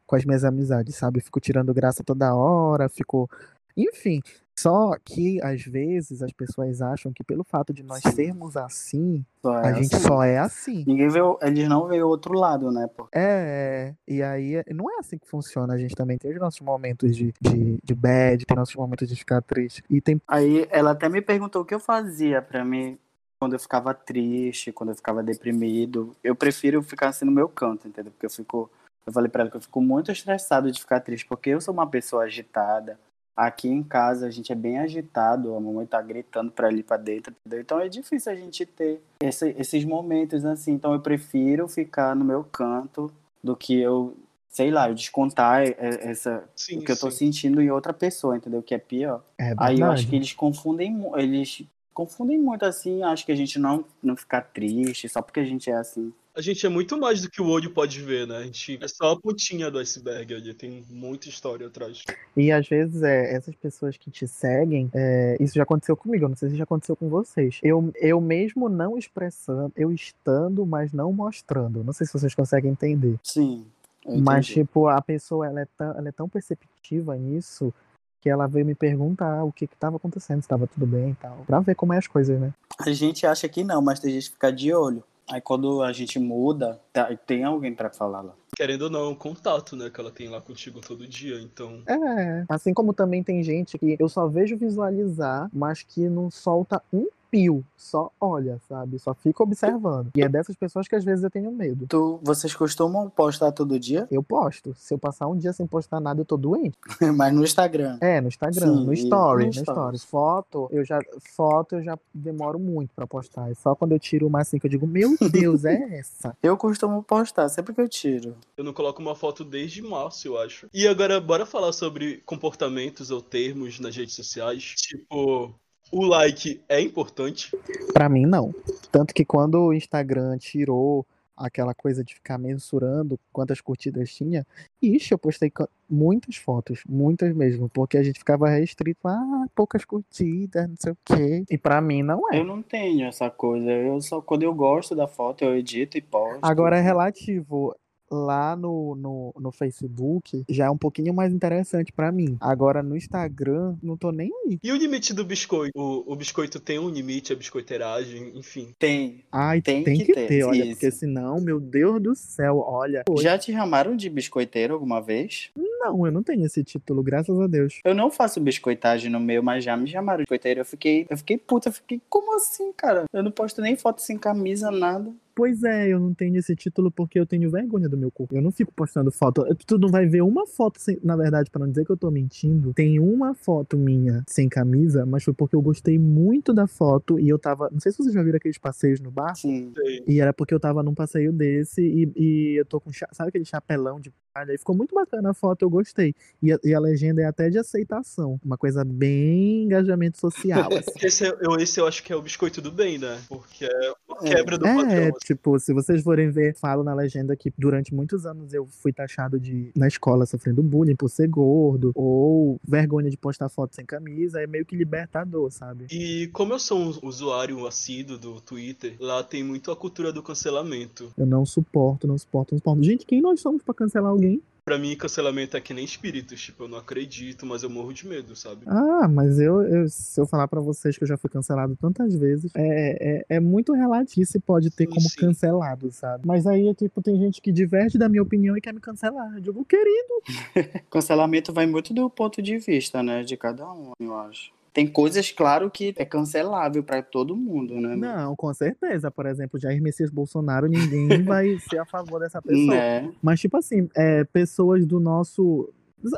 com 0.05 0.17
as 0.17 0.25
minhas 0.25 0.43
amizades, 0.43 0.96
sabe? 0.96 1.22
Fico 1.22 1.39
tirando 1.39 1.74
graça 1.74 2.03
toda 2.03 2.36
hora, 2.36 2.89
fico 2.89 3.29
enfim, 3.75 4.22
só 4.58 4.96
que 5.04 5.42
às 5.42 5.63
vezes 5.63 6.22
as 6.22 6.32
pessoas 6.32 6.82
acham 6.82 7.12
que 7.12 7.24
pelo 7.24 7.44
fato 7.44 7.74
de 7.74 7.82
nós 7.84 8.01
Sim. 8.04 8.12
sermos 8.12 8.56
assim, 8.56 9.25
é 9.44 9.50
a 9.50 9.74
gente 9.74 9.96
assim. 9.96 10.08
só 10.08 10.24
é 10.24 10.38
assim. 10.38 10.84
Ninguém 10.86 11.10
vê, 11.10 11.20
eles 11.42 11.68
não 11.68 11.88
veem 11.88 12.04
o 12.04 12.08
outro 12.08 12.34
lado, 12.34 12.72
né? 12.72 12.88
pô? 12.96 13.08
É, 13.13 13.96
e 14.08 14.22
aí 14.22 14.63
não 14.70 14.90
é 14.92 15.00
assim 15.00 15.18
que 15.18 15.28
funciona. 15.28 15.74
A 15.74 15.78
gente 15.78 15.96
também 15.96 16.18
tem 16.18 16.32
os 16.32 16.40
nossos 16.40 16.62
momentos 16.62 17.16
de, 17.16 17.34
de, 17.42 17.80
de 17.84 17.96
bad, 17.96 18.46
tem 18.46 18.56
nossos 18.56 18.75
momentos 18.75 19.08
de 19.08 19.16
ficar 19.16 19.42
triste. 19.42 19.84
E 19.90 20.00
tem. 20.00 20.22
Aí 20.28 20.68
ela 20.70 20.92
até 20.92 21.10
me 21.10 21.22
perguntou 21.22 21.63
o 21.63 21.66
que 21.66 21.74
eu 21.74 21.80
fazia 21.80 22.42
pra 22.42 22.63
mim 22.63 23.00
quando 23.40 23.54
eu 23.54 23.60
ficava 23.60 23.92
triste, 23.96 24.72
quando 24.72 24.90
eu 24.90 24.96
ficava 24.96 25.24
deprimido. 25.24 26.16
Eu 26.24 26.36
prefiro 26.36 26.84
ficar 26.84 27.10
assim 27.10 27.25
no 27.25 27.32
meu 27.32 27.50
canto, 27.50 27.88
entendeu? 27.88 28.12
Porque 28.12 28.28
eu 28.28 28.30
fico. 28.30 28.70
Eu 29.04 29.12
falei 29.12 29.28
pra 29.28 29.42
ela 29.42 29.50
que 29.50 29.58
eu 29.58 29.62
fico 29.62 29.82
muito 29.82 30.12
estressado 30.12 30.72
de 30.72 30.80
ficar 30.80 31.00
triste, 31.00 31.25
porque 31.25 31.50
eu 31.50 31.60
sou 31.60 31.74
uma 31.74 31.88
pessoa 31.88 32.25
agitada. 32.25 33.00
Aqui 33.35 33.69
em 33.69 33.81
casa 33.81 34.27
a 34.27 34.29
gente 34.29 34.51
é 34.51 34.55
bem 34.55 34.77
agitado, 34.79 35.55
a 35.55 35.59
mamãe 35.59 35.85
tá 35.85 36.01
gritando 36.01 36.51
pra 36.51 36.67
ali 36.67 36.83
pra 36.83 36.97
dentro, 36.97 37.33
entendeu? 37.39 37.61
Então 37.61 37.79
é 37.79 37.88
difícil 37.88 38.31
a 38.31 38.35
gente 38.35 38.65
ter 38.65 39.01
esse- 39.21 39.55
esses 39.57 39.83
momentos 39.85 40.43
assim. 40.45 40.73
Então 40.73 40.93
eu 40.93 41.00
prefiro 41.00 41.67
ficar 41.67 42.15
no 42.15 42.25
meu 42.25 42.43
canto 42.43 43.11
do 43.43 43.55
que 43.55 43.79
eu, 43.79 44.15
sei 44.50 44.69
lá, 44.69 44.89
eu 44.89 44.93
descontar 44.93 45.65
e- 45.65 45.75
essa, 45.79 46.43
Sim, 46.55 46.79
o 46.79 46.81
que 46.83 46.91
eu 46.91 46.97
tô 46.97 47.09
sim. 47.09 47.17
sentindo 47.27 47.61
em 47.61 47.71
outra 47.71 47.93
pessoa, 47.93 48.35
entendeu? 48.38 48.61
Que 48.61 48.75
é 48.75 48.77
pior. 48.77 49.23
É 49.39 49.53
Aí 49.57 49.79
eu 49.79 49.89
acho 49.89 50.07
que 50.07 50.15
eles 50.15 50.33
confundem, 50.33 51.01
eles 51.15 51.63
confundem 51.93 52.38
muito 52.39 52.65
assim, 52.65 53.01
acho 53.03 53.25
que 53.25 53.31
a 53.31 53.35
gente 53.35 53.57
não, 53.59 53.83
não 54.03 54.15
ficar 54.15 54.41
triste 54.41 55.07
só 55.09 55.21
porque 55.21 55.39
a 55.39 55.45
gente 55.45 55.69
é 55.69 55.75
assim. 55.75 56.13
A 56.33 56.41
gente 56.41 56.65
é 56.65 56.69
muito 56.69 56.97
mais 56.97 57.21
do 57.21 57.29
que 57.29 57.41
o 57.41 57.47
olho 57.47 57.71
pode 57.71 58.01
ver, 58.01 58.25
né? 58.25 58.38
A 58.38 58.43
gente 58.43 58.79
é 58.81 58.88
só 58.88 59.11
a 59.11 59.19
pontinha 59.19 59.69
do 59.69 59.77
iceberg 59.79 60.33
ali, 60.33 60.53
tem 60.53 60.85
muita 60.89 61.27
história 61.27 61.67
atrás. 61.67 62.03
E 62.38 62.51
às 62.51 62.67
vezes 62.67 63.03
é, 63.03 63.33
essas 63.33 63.53
pessoas 63.55 63.97
que 63.97 64.09
te 64.09 64.25
seguem, 64.27 64.89
é, 64.93 65.35
isso 65.41 65.55
já 65.55 65.63
aconteceu 65.63 65.97
comigo, 65.97 66.25
eu 66.25 66.29
não 66.29 66.35
sei 66.35 66.50
se 66.50 66.55
já 66.55 66.63
aconteceu 66.63 66.95
com 66.95 67.09
vocês. 67.09 67.59
Eu, 67.61 67.91
eu 67.95 68.21
mesmo 68.21 68.69
não 68.69 68.97
expressando, 68.97 69.73
eu 69.75 69.91
estando, 69.91 70.65
mas 70.65 70.93
não 70.93 71.11
mostrando. 71.11 71.83
Não 71.83 71.91
sei 71.91 72.07
se 72.07 72.13
vocês 72.13 72.33
conseguem 72.33 72.71
entender. 72.71 73.19
Sim. 73.23 73.65
Mas, 74.05 74.47
tipo, 74.47 74.88
a 74.88 75.01
pessoa 75.01 75.45
ela 75.45 75.61
é, 75.61 75.67
tão, 75.77 75.97
ela 75.97 76.09
é 76.09 76.11
tão 76.11 76.27
perceptiva 76.27 77.15
nisso 77.15 77.73
que 78.21 78.29
ela 78.29 78.47
veio 78.47 78.65
me 78.65 78.75
perguntar 78.75 79.43
o 79.43 79.51
que 79.51 79.67
que 79.67 79.75
tava 79.75 79.97
acontecendo, 79.97 80.41
se 80.41 80.47
tava 80.47 80.67
tudo 80.67 80.85
bem 80.85 81.11
e 81.11 81.15
tal. 81.15 81.43
Pra 81.45 81.59
ver 81.59 81.75
como 81.75 81.93
é 81.93 81.97
as 81.97 82.07
coisas, 82.07 82.39
né? 82.39 82.53
A 82.79 82.91
gente 82.91 83.25
acha 83.25 83.50
que 83.50 83.63
não, 83.63 83.81
mas 83.81 84.00
tem 84.00 84.11
gente 84.13 84.27
que 84.27 84.33
fica 84.33 84.51
de 84.51 84.73
olho. 84.73 85.03
Aí 85.31 85.39
quando 85.39 85.81
a 85.81 85.93
gente 85.93 86.19
muda, 86.19 86.79
tá- 86.91 87.09
tem 87.25 87.43
alguém 87.43 87.73
pra 87.73 87.89
falar 87.89 88.21
lá. 88.21 88.33
Querendo 88.55 88.83
ou 88.83 88.89
não, 88.89 89.00
é 89.05 89.07
um 89.07 89.15
contato, 89.15 89.75
né? 89.77 89.89
Que 89.89 90.00
ela 90.00 90.11
tem 90.11 90.27
lá 90.27 90.41
contigo 90.41 90.81
todo 90.81 91.07
dia, 91.07 91.39
então. 91.41 91.81
É. 91.88 92.43
Assim 92.50 92.73
como 92.73 92.93
também 92.93 93.23
tem 93.23 93.41
gente 93.41 93.77
que 93.77 93.95
eu 93.97 94.09
só 94.09 94.27
vejo 94.27 94.57
visualizar, 94.57 95.50
mas 95.53 95.81
que 95.81 96.01
não 96.09 96.29
solta 96.29 96.81
um 96.91 97.07
pio. 97.31 97.63
Só 97.77 98.11
olha, 98.20 98.59
sabe? 98.67 99.00
Só 99.00 99.13
fica 99.13 99.41
observando. 99.41 100.11
E 100.15 100.22
é 100.22 100.29
dessas 100.29 100.55
pessoas 100.55 100.87
que 100.87 100.96
às 100.96 101.03
vezes 101.03 101.24
eu 101.24 101.31
tenho 101.31 101.51
medo. 101.51 101.87
Tu, 101.87 102.20
vocês 102.22 102.53
costumam 102.53 103.09
postar 103.09 103.51
todo 103.51 103.79
dia? 103.79 104.07
Eu 104.11 104.22
posto. 104.22 104.75
Se 104.77 104.94
eu 104.94 105.00
passar 105.00 105.27
um 105.27 105.37
dia 105.37 105.53
sem 105.53 105.65
postar 105.65 106.00
nada, 106.00 106.22
eu 106.22 106.25
tô 106.25 106.37
doente. 106.37 106.77
mas 107.15 107.33
no 107.33 107.44
Instagram. 107.44 107.98
É, 108.01 108.20
no 108.22 108.27
Instagram, 108.27 108.77
Sim, 108.77 108.85
no 108.85 108.94
story, 108.94 109.44
no 109.44 109.48
no 109.48 109.53
stories. 109.53 109.61
stories. 109.63 110.03
Foto, 110.03 110.67
eu 110.72 110.83
já 110.83 111.00
foto 111.35 111.75
eu 111.75 111.83
já 111.83 111.98
demoro 112.13 112.59
muito 112.59 112.91
pra 112.94 113.07
postar. 113.07 113.50
É 113.50 113.53
só 113.53 113.74
quando 113.74 113.94
eu 113.94 114.00
tiro 114.00 114.27
uma 114.27 114.41
assim 114.41 114.59
que 114.59 114.65
eu 114.65 114.70
digo, 114.70 114.85
meu 114.85 115.15
Deus, 115.31 115.63
é 115.65 115.98
essa. 116.00 116.35
Eu 116.44 116.57
costumo 116.57 117.01
postar, 117.01 117.48
sempre 117.50 117.74
que 117.74 117.81
eu 117.81 117.87
tiro. 117.87 118.35
Eu 118.57 118.63
não 118.63 118.74
coloco 118.74 119.01
uma 119.01 119.15
foto 119.15 119.44
desde 119.44 119.81
março, 119.81 120.27
eu 120.27 120.37
acho. 120.37 120.67
E 120.74 120.87
agora, 120.87 121.20
bora 121.22 121.46
falar 121.46 121.72
sobre 121.72 122.17
comportamentos 122.25 123.11
ou 123.11 123.22
termos 123.22 123.79
nas 123.79 123.96
redes 123.96 124.15
sociais. 124.15 124.75
Tipo, 124.77 125.53
o 125.92 126.04
like 126.06 126.62
é 126.70 126.80
importante. 126.80 127.51
Pra 127.94 128.08
mim 128.08 128.25
não. 128.25 128.54
Tanto 128.92 129.14
que 129.14 129.25
quando 129.25 129.60
o 129.60 129.74
Instagram 129.74 130.38
tirou 130.38 131.06
aquela 131.36 131.74
coisa 131.74 132.04
de 132.04 132.14
ficar 132.14 132.38
mensurando 132.38 133.20
quantas 133.32 133.60
curtidas 133.60 134.14
tinha, 134.14 134.46
ixi, 134.82 135.12
eu 135.12 135.18
postei 135.18 135.51
muitas 135.90 136.36
fotos, 136.36 136.84
muitas 136.88 137.36
mesmo, 137.36 137.68
porque 137.70 137.98
a 137.98 138.04
gente 138.04 138.20
ficava 138.20 138.48
restrito 138.48 139.08
a 139.08 139.46
poucas 139.56 139.84
curtidas, 139.84 140.68
não 140.68 140.75
sei 140.77 140.92
o 140.92 140.98
quê. 141.04 141.44
E 141.50 141.58
pra 141.58 141.82
mim 141.82 142.04
não 142.04 142.32
é. 142.32 142.40
Eu 142.40 142.46
não 142.46 142.62
tenho 142.62 143.08
essa 143.08 143.30
coisa. 143.30 143.72
Eu 143.72 144.00
só 144.01 144.22
quando 144.22 144.44
eu 144.44 144.54
gosto 144.54 144.96
da 144.96 145.08
foto, 145.08 145.44
eu 145.44 145.56
edito 145.56 145.98
e 145.98 146.01
posto. 146.01 146.40
Agora 146.42 146.77
é 146.77 146.82
relativo. 146.82 147.75
Lá 148.11 148.55
no, 148.55 148.95
no, 148.95 149.33
no 149.39 149.51
Facebook 149.51 150.43
já 150.50 150.65
é 150.65 150.69
um 150.69 150.77
pouquinho 150.77 151.13
mais 151.13 151.33
interessante 151.33 151.93
pra 151.93 152.11
mim. 152.11 152.37
Agora 152.39 152.83
no 152.83 152.97
Instagram, 152.97 153.75
não 153.81 153.95
tô 153.95 154.11
nem 154.11 154.29
aí. 154.45 154.59
E 154.61 154.71
o 154.71 154.75
limite 154.75 155.13
do 155.13 155.24
biscoito? 155.24 155.71
O, 155.74 156.11
o 156.11 156.15
biscoito 156.15 156.59
tem 156.59 156.77
um 156.77 156.89
limite, 156.89 157.31
a 157.31 157.35
biscoiteragem, 157.35 158.37
enfim. 158.37 158.74
Tem. 158.77 159.24
Ai, 159.31 159.61
tem, 159.61 159.83
Tem 159.83 159.97
que, 159.97 160.05
que 160.05 160.13
ter, 160.13 160.27
ter, 160.27 160.43
olha, 160.43 160.63
isso. 160.63 160.71
porque 160.71 160.91
senão, 160.91 161.39
meu 161.39 161.59
Deus 161.59 162.01
do 162.01 162.15
céu, 162.15 162.57
olha. 162.59 163.03
Já 163.19 163.37
te 163.37 163.51
chamaram 163.51 163.95
de 163.95 164.09
biscoiteiro 164.09 164.74
alguma 164.74 165.01
vez? 165.01 165.50
Não, 165.55 166.05
eu 166.05 166.11
não 166.11 166.21
tenho 166.21 166.45
esse 166.45 166.63
título, 166.63 167.01
graças 167.01 167.39
a 167.39 167.47
Deus. 167.47 167.79
Eu 167.83 167.95
não 167.95 168.11
faço 168.11 168.39
biscoitagem 168.39 169.09
no 169.09 169.19
meu, 169.19 169.41
mas 169.41 169.63
já 169.63 169.75
me 169.77 169.87
chamaram 169.87 170.17
de 170.19 170.24
biscoiteiro. 170.24 170.59
Eu 170.59 170.65
fiquei, 170.65 171.07
eu 171.09 171.17
fiquei 171.17 171.37
puta, 171.37 171.69
eu 171.69 171.74
fiquei, 171.74 172.01
como 172.09 172.35
assim, 172.35 172.71
cara? 172.74 173.05
Eu 173.13 173.24
não 173.24 173.31
posto 173.31 173.61
nem 173.61 173.75
foto 173.75 174.01
sem 174.01 174.17
camisa, 174.17 174.69
nada. 174.69 175.11
Pois 175.33 175.63
é, 175.63 175.87
eu 175.89 176.00
não 176.00 176.13
tenho 176.13 176.37
esse 176.37 176.55
título 176.55 176.91
porque 176.91 177.20
eu 177.20 177.25
tenho 177.25 177.50
vergonha 177.50 177.87
do 177.87 177.98
meu 177.98 178.11
corpo. 178.11 178.35
Eu 178.35 178.41
não 178.41 178.51
fico 178.51 178.74
postando 178.74 179.11
foto. 179.11 179.44
Tu 179.65 179.77
não 179.77 179.89
vai 179.89 180.05
ver 180.05 180.22
uma 180.22 180.46
foto, 180.46 180.79
sem... 180.79 180.98
na 181.03 181.15
verdade, 181.15 181.50
pra 181.50 181.59
não 181.59 181.70
dizer 181.70 181.85
que 181.85 181.91
eu 181.91 181.98
tô 181.98 182.11
mentindo, 182.11 182.74
tem 182.74 183.00
uma 183.00 183.33
foto 183.33 183.77
minha 183.77 184.24
sem 184.27 184.48
camisa, 184.50 185.05
mas 185.05 185.24
foi 185.24 185.33
porque 185.33 185.55
eu 185.55 185.61
gostei 185.61 185.98
muito 185.98 186.53
da 186.53 186.67
foto 186.67 187.20
e 187.20 187.29
eu 187.29 187.39
tava. 187.39 187.70
Não 187.72 187.79
sei 187.79 187.91
se 187.91 187.98
vocês 188.00 188.13
já 188.13 188.22
viram 188.24 188.37
aqueles 188.37 188.57
passeios 188.57 189.00
no 189.00 189.09
bar. 189.11 189.35
Sim. 189.35 189.74
E 190.07 190.20
era 190.20 190.33
porque 190.33 190.53
eu 190.53 190.59
tava 190.59 190.83
num 190.83 190.94
passeio 190.94 191.31
desse 191.31 191.81
e, 191.81 192.11
e 192.15 192.55
eu 192.59 192.65
tô 192.65 192.79
com. 192.79 192.91
cha- 192.91 193.09
Sabe 193.11 193.29
aquele 193.29 193.46
chapelão 193.46 194.00
de 194.00 194.11
palha? 194.33 194.53
E 194.53 194.57
ficou 194.57 194.75
muito 194.75 194.94
bacana 194.96 195.31
a 195.31 195.33
foto, 195.33 195.63
eu 195.63 195.70
gostei. 195.70 196.13
E 196.41 196.51
a, 196.53 196.59
e 196.63 196.74
a 196.74 196.79
legenda 196.79 197.22
é 197.22 197.25
até 197.25 197.50
de 197.50 197.57
aceitação. 197.57 198.39
Uma 198.44 198.57
coisa 198.57 198.83
bem 198.83 199.63
engajamento 199.63 200.17
social. 200.20 200.70
assim. 200.74 201.05
Esse, 201.05 201.25
é- 201.25 201.37
eu, 201.41 201.55
esse 201.59 201.79
eu 201.79 201.87
acho 201.87 202.03
que 202.03 202.11
é 202.11 202.15
o 202.15 202.22
biscoito 202.22 202.61
do 202.61 202.72
bem, 202.72 202.98
né? 202.98 203.20
Porque 203.27 203.65
É. 203.65 203.94
quebra 204.22 204.57
do 204.57 204.66
É, 204.68 204.75
padrão. 204.75 205.03
assim. 205.10 205.12
tipo, 205.25 205.60
se 205.60 205.74
vocês 205.74 206.01
forem 206.03 206.29
ver, 206.29 206.55
falo 206.55 206.84
na 206.84 206.94
legenda 206.94 207.36
que 207.36 207.51
durante 207.57 207.94
muitos 207.94 208.25
anos 208.25 208.53
eu 208.53 208.66
fui 208.68 208.92
taxado 208.94 209.40
de, 209.40 209.72
na 209.75 209.88
escola, 209.88 210.25
sofrendo 210.25 210.62
bullying 210.64 210.96
por 210.96 211.10
ser 211.10 211.27
gordo, 211.27 211.92
ou 211.96 212.60
vergonha 212.68 213.10
de 213.10 213.18
postar 213.18 213.50
foto 213.50 213.75
sem 213.75 213.86
camisa, 213.86 214.42
é 214.42 214.48
meio 214.48 214.66
que 214.66 214.75
libertador, 214.75 215.51
sabe? 215.51 215.86
E 215.92 216.27
como 216.34 216.53
eu 216.53 216.60
sou 216.60 216.79
um 216.79 217.07
usuário 217.07 217.66
assíduo 217.68 218.18
do 218.18 218.40
Twitter, 218.42 218.96
lá 219.00 219.24
tem 219.24 219.44
muito 219.44 219.72
a 219.72 219.75
cultura 219.75 220.12
do 220.12 220.22
cancelamento. 220.24 221.12
Eu 221.18 221.25
não 221.25 221.46
suporto, 221.46 222.07
não 222.07 222.18
suporto, 222.18 222.51
não 222.53 222.60
suporto. 222.60 222.84
Gente, 222.84 223.05
quem 223.05 223.22
nós 223.22 223.40
somos 223.40 223.62
pra 223.64 223.74
cancelar 223.74 224.12
alguém? 224.12 224.42
Pra 224.72 224.79
mim, 224.79 224.96
cancelamento 224.96 225.57
é 225.57 225.60
que 225.60 225.74
nem 225.74 225.84
espíritos. 225.84 226.40
Tipo, 226.42 226.64
eu 226.64 226.68
não 226.70 226.77
acredito, 226.77 227.46
mas 227.46 227.62
eu 227.62 227.70
morro 227.70 227.92
de 227.92 228.07
medo, 228.07 228.38
sabe? 228.38 228.62
Ah, 228.66 229.05
mas 229.05 229.38
eu, 229.38 229.62
eu- 229.64 229.90
se 229.90 230.18
eu 230.22 230.25
falar 230.25 230.48
pra 230.48 230.62
vocês 230.62 230.98
que 230.98 231.03
eu 231.03 231.07
já 231.10 231.18
fui 231.18 231.29
cancelado 231.29 231.75
tantas 231.75 232.16
vezes, 232.16 232.50
é, 232.55 233.18
é, 233.20 233.36
é 233.36 233.40
muito 233.42 233.74
relativo 233.74 234.25
se 234.25 234.40
pode 234.40 234.70
ter 234.72 234.86
Sim, 234.86 234.92
como 234.92 235.10
sim. 235.10 235.20
cancelado, 235.20 235.92
sabe? 235.92 236.25
Mas 236.25 236.48
aí, 236.48 236.70
é, 236.70 236.74
tipo, 236.74 237.01
tem 237.01 237.20
gente 237.20 237.42
que 237.42 237.51
diverte 237.51 237.98
da 237.98 238.07
minha 238.07 238.24
opinião 238.24 238.55
e 238.55 238.62
quer 238.62 238.74
me 238.74 238.79
cancelar. 238.79 239.34
Eu 239.36 239.42
digo, 239.42 239.66
querido. 239.66 240.24
Cancelamento 240.90 241.51
vai 241.51 241.66
muito 241.68 241.94
do 241.94 242.10
ponto 242.10 242.42
de 242.42 242.57
vista, 242.57 243.03
né? 243.03 243.24
De 243.24 243.36
cada 243.36 243.70
um, 243.74 243.92
eu 244.00 244.16
acho. 244.16 244.53
Tem 244.74 244.88
coisas, 244.88 245.31
claro, 245.31 245.70
que 245.70 245.94
é 245.98 246.05
cancelável 246.05 246.81
para 246.81 247.01
todo 247.01 247.36
mundo, 247.36 247.75
né? 247.75 247.94
Não, 247.96 248.36
com 248.38 248.53
certeza. 248.53 249.12
Por 249.12 249.25
exemplo, 249.25 249.60
Jair 249.60 249.81
Messias 249.81 250.10
Bolsonaro, 250.10 250.68
ninguém 250.68 251.07
vai 251.24 251.57
ser 251.70 251.79
a 251.79 251.86
favor 251.86 252.22
dessa 252.22 252.42
pessoa. 252.42 252.74
Né? 252.74 253.12
Mas, 253.22 253.42
tipo 253.42 253.57
assim, 253.57 253.90
é, 253.96 254.24
pessoas 254.24 254.86
do 254.86 255.00
nosso. 255.00 255.70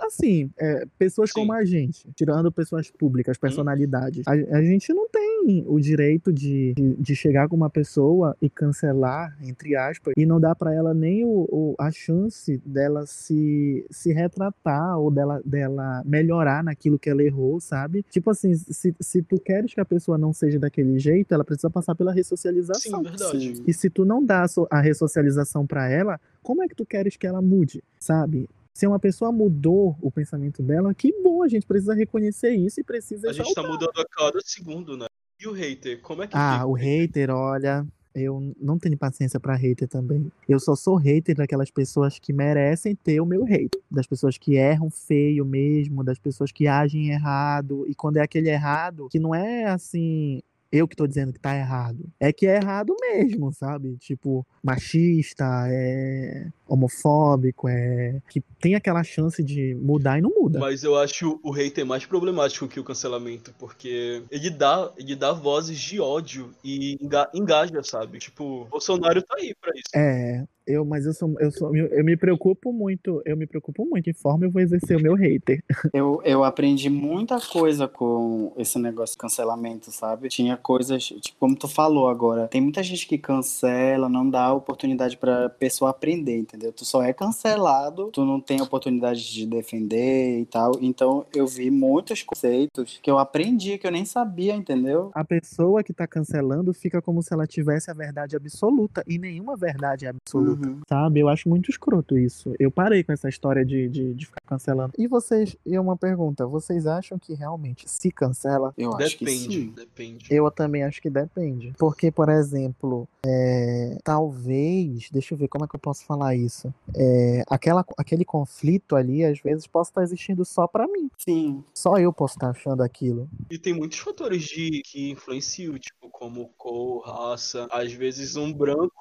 Assim, 0.02 0.50
é, 0.58 0.86
pessoas 0.98 1.30
Sim. 1.30 1.42
como 1.42 1.54
a 1.54 1.64
gente, 1.66 2.08
tirando 2.16 2.52
pessoas 2.52 2.90
públicas, 2.92 3.38
personalidades, 3.38 4.28
a, 4.28 4.32
a 4.32 4.64
gente 4.64 4.94
não 4.94 5.08
tem 5.10 5.64
o 5.68 5.80
direito 5.80 6.32
de, 6.32 6.74
de, 6.76 6.96
de 6.96 7.16
chegar 7.16 7.48
com 7.50 7.56
uma 7.56 7.70
pessoa 7.70 8.36
e 8.42 8.50
cancelar, 8.50 9.38
entre 9.42 9.76
aspas, 9.76 10.14
e 10.18 10.26
não 10.26 10.40
dar 10.40 10.56
pra 10.56 10.74
ela 10.74 10.94
nem 10.94 11.26
o, 11.26 11.48
o- 11.52 11.76
a 11.80 11.92
chance 11.92 12.58
dela 12.66 13.06
se, 13.06 13.86
se 13.90 14.14
retratar 14.14 14.98
ou 14.98 15.12
dela, 15.12 15.42
dela 15.46 16.02
melhorar 16.06 16.64
naquilo 16.64 16.98
que 17.00 17.10
ela 17.10 17.24
errou, 17.24 17.60
sabe? 17.60 18.04
Tipo 18.10 18.30
assim, 18.32 18.54
se, 18.56 18.96
se 19.00 19.22
tu 19.22 19.40
queres 19.40 19.74
que 19.74 19.82
a 19.82 19.86
pessoa 19.86 20.18
não 20.18 20.32
seja 20.34 20.60
daquele 20.60 20.98
jeito, 21.00 21.34
ela 21.34 21.44
precisa 21.44 21.70
passar 21.70 21.96
pela 21.96 22.14
ressocialização. 22.14 23.00
Sim, 23.04 23.10
verdade. 23.10 23.64
E 23.68 23.74
se 23.74 23.90
tu 23.90 24.06
não 24.06 24.24
dá 24.24 24.44
a 24.44 24.48
so- 24.48 24.68
a 24.70 24.80
ressocialização 24.82 25.66
pra 25.68 25.90
ela, 25.90 26.20
como 26.42 26.64
é 26.64 26.68
que 26.68 26.76
tu 26.76 26.86
queres 26.86 27.16
que 27.18 27.28
ela 27.28 27.42
mude, 27.42 27.84
sabe? 28.00 28.50
Se 28.74 28.88
uma 28.88 29.00
pessoa 29.00 29.32
mudou 29.32 29.96
o 30.02 30.10
pensamento 30.12 30.64
dela, 30.64 30.94
que 30.94 31.14
bom, 31.22 31.44
a 31.44 31.48
gente 31.48 31.66
precisa 31.66 31.94
reconhecer 31.94 32.52
isso 32.56 32.80
e 32.80 32.84
precisa 32.84 33.30
A 33.30 33.34
gente 33.34 33.54
tá 33.54 33.62
exaltar. 33.62 33.72
mudando 33.72 34.00
a 34.00 34.06
cada 34.10 34.40
segundo, 34.44 34.98
né? 34.98 35.06
E 35.40 35.48
o 35.48 35.52
hater, 35.54 36.02
como 36.02 36.24
é 36.24 36.28
que 36.28 36.36
Ah, 36.36 36.54
fica? 36.56 36.66
o 36.68 36.74
hater, 36.74 37.30
olha, 37.30 37.86
eu 38.16 38.54
não 38.60 38.80
tenho 38.80 38.98
paciência 38.98 39.40
pra 39.40 39.56
hater 39.56 39.88
também. 39.88 40.32
Eu 40.50 40.60
só 40.60 40.76
sou 40.76 40.96
hater 40.96 41.36
daquelas 41.36 41.70
pessoas 41.70 42.18
que 42.18 42.34
merecem 42.34 42.96
ter 42.96 43.20
o 43.22 43.26
meu 43.28 43.44
hate, 43.44 43.80
das 43.92 44.08
pessoas 44.08 44.38
que 44.40 44.56
erram 44.56 44.90
feio 44.90 45.46
mesmo, 45.46 46.04
das 46.04 46.18
pessoas 46.18 46.52
que 46.52 46.66
agem 46.68 47.10
errado, 47.10 47.86
e 47.88 47.94
quando 47.94 48.18
é 48.18 48.22
aquele 48.22 48.50
errado, 48.50 49.08
que 49.10 49.20
não 49.20 49.36
é 49.36 49.66
assim, 49.66 50.42
eu 50.72 50.88
que 50.88 50.96
tô 50.96 51.06
dizendo 51.06 51.32
que 51.34 51.40
tá 51.40 51.56
errado. 51.56 52.06
É 52.20 52.32
que 52.34 52.48
é 52.48 52.56
errado 52.56 52.96
mesmo, 53.02 53.52
sabe? 53.52 53.96
Tipo, 53.98 54.46
machista, 54.64 55.66
é 55.68 56.48
homofóbico, 56.68 57.68
é 57.68 58.20
que 58.30 58.42
tem 58.60 58.76
aquela 58.76 59.04
chance 59.04 59.44
de 59.44 59.76
mudar 59.76 60.18
e 60.18 60.22
não 60.22 60.30
muda. 60.30 60.60
Mas 60.60 60.84
eu 60.84 60.98
acho 60.98 61.40
o 61.44 61.52
hater 61.52 61.86
mais 61.86 62.06
problemático 62.06 62.68
que 62.68 62.80
o 62.80 62.84
cancelamento, 62.84 63.54
porque 63.60 64.24
ele 64.32 64.50
dá, 64.50 64.92
ele 64.98 65.16
dá 65.16 65.32
vozes 65.34 65.78
de 65.80 66.00
ódio 66.00 66.52
e 66.64 66.98
enga- 67.02 67.30
engaja, 67.34 67.84
sabe? 67.84 68.20
Tipo, 68.20 68.66
Bolsonaro 68.70 69.22
tá 69.22 69.36
aí 69.38 69.54
pra 69.60 69.72
isso. 69.76 69.90
É, 69.96 70.46
eu, 70.66 70.86
mas 70.86 71.06
eu 71.06 71.14
sou, 71.14 71.36
eu 71.40 71.52
sou, 71.52 71.76
eu, 71.76 71.88
eu 71.88 72.04
me 72.06 72.16
preocupo 72.16 72.72
muito, 72.72 73.22
eu 73.26 73.36
me 73.36 73.46
preocupo 73.46 73.86
muito 73.86 74.10
em 74.10 74.14
forma 74.14 74.46
eu 74.46 74.52
vou 74.52 74.62
exercer 74.62 74.96
o 74.98 75.02
meu 75.02 75.14
hater. 75.16 75.62
Eu, 75.94 76.22
eu 76.24 76.44
aprendi 76.44 76.90
muita 76.90 77.40
coisa 77.40 77.88
com 77.88 78.52
esse 78.58 78.80
negócio 78.80 79.14
de 79.14 79.20
cancelamento, 79.20 79.92
sabe? 79.92 80.28
Tinha 80.28 80.58
coisas, 80.58 81.04
tipo, 81.04 81.38
como 81.40 81.56
tu 81.56 81.68
falou 81.68 82.08
agora, 82.08 82.48
tem 82.48 82.62
muita 82.62 82.82
gente 82.82 83.06
que 83.08 83.18
cancela, 83.18 84.10
não 84.10 84.28
dá 84.28 84.52
oportunidade 84.54 85.18
pra 85.18 85.50
pessoa 85.50 85.92
aprender, 85.92 86.38
entendeu? 86.38 86.63
Tu 86.72 86.86
só 86.86 87.04
é 87.04 87.14
cancelado, 87.14 88.10
tu 88.12 88.24
não 88.26 88.40
tem 88.40 88.62
oportunidade 88.62 89.32
de 89.32 89.46
defender 89.46 90.40
e 90.40 90.46
tal. 90.46 90.74
Então 90.82 91.26
eu 91.34 91.48
vi 91.48 91.70
muitos 91.70 92.24
conceitos 92.24 93.00
que 93.02 93.10
eu 93.10 93.18
aprendi, 93.18 93.78
que 93.78 93.88
eu 93.88 93.92
nem 93.92 94.06
sabia, 94.06 94.56
entendeu? 94.56 95.12
A 95.14 95.24
pessoa 95.24 95.84
que 95.84 95.94
tá 95.94 96.08
cancelando 96.08 96.74
fica 96.74 97.02
como 97.02 97.22
se 97.22 97.34
ela 97.34 97.48
tivesse 97.48 97.90
a 97.90 97.94
verdade 97.94 98.36
absoluta 98.36 99.04
e 99.08 99.18
nenhuma 99.18 99.56
verdade 99.56 100.06
é 100.06 100.10
absoluta. 100.10 100.68
Uhum. 100.68 100.82
Sabe? 100.88 101.20
Eu 101.20 101.30
acho 101.30 101.50
muito 101.50 101.70
escroto 101.70 102.18
isso. 102.18 102.54
Eu 102.60 102.72
parei 102.72 103.04
com 103.04 103.12
essa 103.12 103.30
história 103.30 103.66
de, 103.66 103.90
de, 103.90 104.14
de 104.14 104.26
ficar 104.26 104.42
cancelando. 104.54 104.94
E 104.98 105.08
vocês, 105.08 105.56
e 105.66 105.78
uma 105.78 105.98
pergunta, 105.98 106.46
vocês 106.46 106.86
acham 106.86 107.18
que 107.18 107.34
realmente 107.34 107.90
se 107.90 108.12
cancela? 108.12 108.74
Eu 108.78 108.94
acho 108.96 109.18
que 109.18 109.26
Depende, 109.26 109.54
sim. 109.54 109.74
depende. 109.76 110.28
Eu 110.30 110.50
também 110.52 110.84
acho 110.84 111.02
que 111.02 111.10
depende. 111.10 111.74
Porque, 111.78 112.12
por 112.12 112.30
exemplo, 112.30 113.08
é, 113.26 113.98
talvez. 114.04 115.10
Deixa 115.12 115.34
eu 115.34 115.38
ver 115.38 115.48
como 115.48 115.66
é 115.66 115.68
que 115.68 115.76
eu 115.76 115.80
posso 115.80 116.06
falar 116.06 116.36
isso. 116.36 116.74
É, 116.96 117.44
aquela, 117.48 117.86
aquele 117.98 118.26
conflito 118.26 118.96
ali, 118.96 119.24
às 119.24 119.40
vezes, 119.40 119.66
possa 119.66 119.92
estar 119.92 120.04
existindo 120.04 120.46
só 120.46 120.68
pra 120.68 120.88
mim. 120.88 121.10
Sim. 121.18 121.64
Só 121.74 121.98
eu 121.98 122.12
posso 122.14 122.36
estar 122.36 122.50
achando 122.50 122.84
aquilo. 122.84 123.30
E 123.50 123.58
tem 123.58 123.74
muitos 123.74 124.00
fatores 124.00 124.44
de 124.44 124.82
que 124.86 125.12
influenciam, 125.12 125.78
tipo, 125.78 126.10
como 126.10 126.50
cor, 126.58 127.02
raça. 127.06 127.68
Às 127.72 127.94
vezes 127.94 128.36
um 128.36 128.54
branco, 128.54 128.92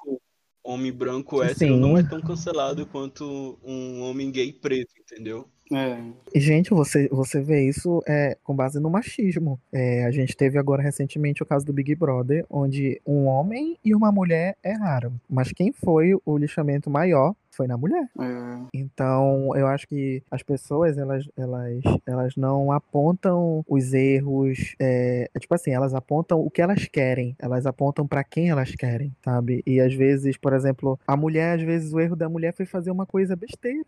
homem 0.63 0.91
branco 0.91 1.41
hétero, 1.43 1.73
Sim. 1.73 1.79
não 1.79 1.97
é 1.97 2.03
tão 2.03 2.21
cancelado 2.21 2.85
quanto 2.85 3.59
um 3.63 4.01
homem 4.01 4.31
gay 4.31 4.53
preto, 4.53 4.93
entendeu? 4.99 5.47
É. 5.71 5.97
E, 6.33 6.39
gente, 6.39 6.69
você, 6.71 7.07
você 7.09 7.41
vê 7.41 7.67
isso 7.67 8.01
é, 8.07 8.37
com 8.43 8.55
base 8.55 8.79
no 8.79 8.89
machismo. 8.89 9.59
É, 9.71 10.05
a 10.05 10.11
gente 10.11 10.35
teve 10.35 10.57
agora 10.57 10.81
recentemente 10.81 11.41
o 11.41 11.45
caso 11.45 11.65
do 11.65 11.73
Big 11.73 11.95
Brother, 11.95 12.45
onde 12.49 13.01
um 13.05 13.25
homem 13.25 13.77
e 13.83 13.95
uma 13.95 14.11
mulher 14.11 14.55
erraram. 14.63 15.13
Mas 15.29 15.51
quem 15.51 15.71
foi 15.71 16.15
o 16.25 16.37
lixamento 16.37 16.89
maior 16.89 17.33
foi 17.55 17.67
na 17.67 17.77
mulher. 17.77 18.09
É. 18.19 18.59
Então, 18.73 19.55
eu 19.55 19.67
acho 19.67 19.87
que 19.87 20.23
as 20.29 20.41
pessoas, 20.43 20.97
elas, 20.97 21.29
elas, 21.37 21.81
elas 22.05 22.35
não 22.35 22.71
apontam 22.71 23.63
os 23.67 23.93
erros, 23.93 24.75
é, 24.79 25.29
é 25.33 25.39
tipo 25.39 25.53
assim, 25.53 25.71
elas 25.71 25.93
apontam 25.93 26.39
o 26.39 26.49
que 26.49 26.61
elas 26.61 26.87
querem, 26.87 27.35
elas 27.39 27.65
apontam 27.65 28.07
pra 28.07 28.23
quem 28.23 28.49
elas 28.49 28.71
querem, 28.75 29.15
sabe? 29.23 29.63
E 29.65 29.79
às 29.79 29.93
vezes, 29.93 30.37
por 30.37 30.53
exemplo, 30.53 30.99
a 31.05 31.15
mulher, 31.15 31.59
às 31.59 31.63
vezes 31.63 31.93
o 31.93 31.99
erro 31.99 32.15
da 32.15 32.27
mulher 32.27 32.53
foi 32.53 32.65
fazer 32.65 32.91
uma 32.91 33.05
coisa 33.05 33.35
besteira, 33.35 33.85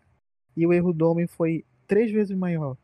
e 0.56 0.66
o 0.66 0.72
erro 0.72 0.92
do 0.92 1.10
homem 1.10 1.26
foi 1.26 1.64
três 1.86 2.10
vezes 2.10 2.36
maior. 2.36 2.76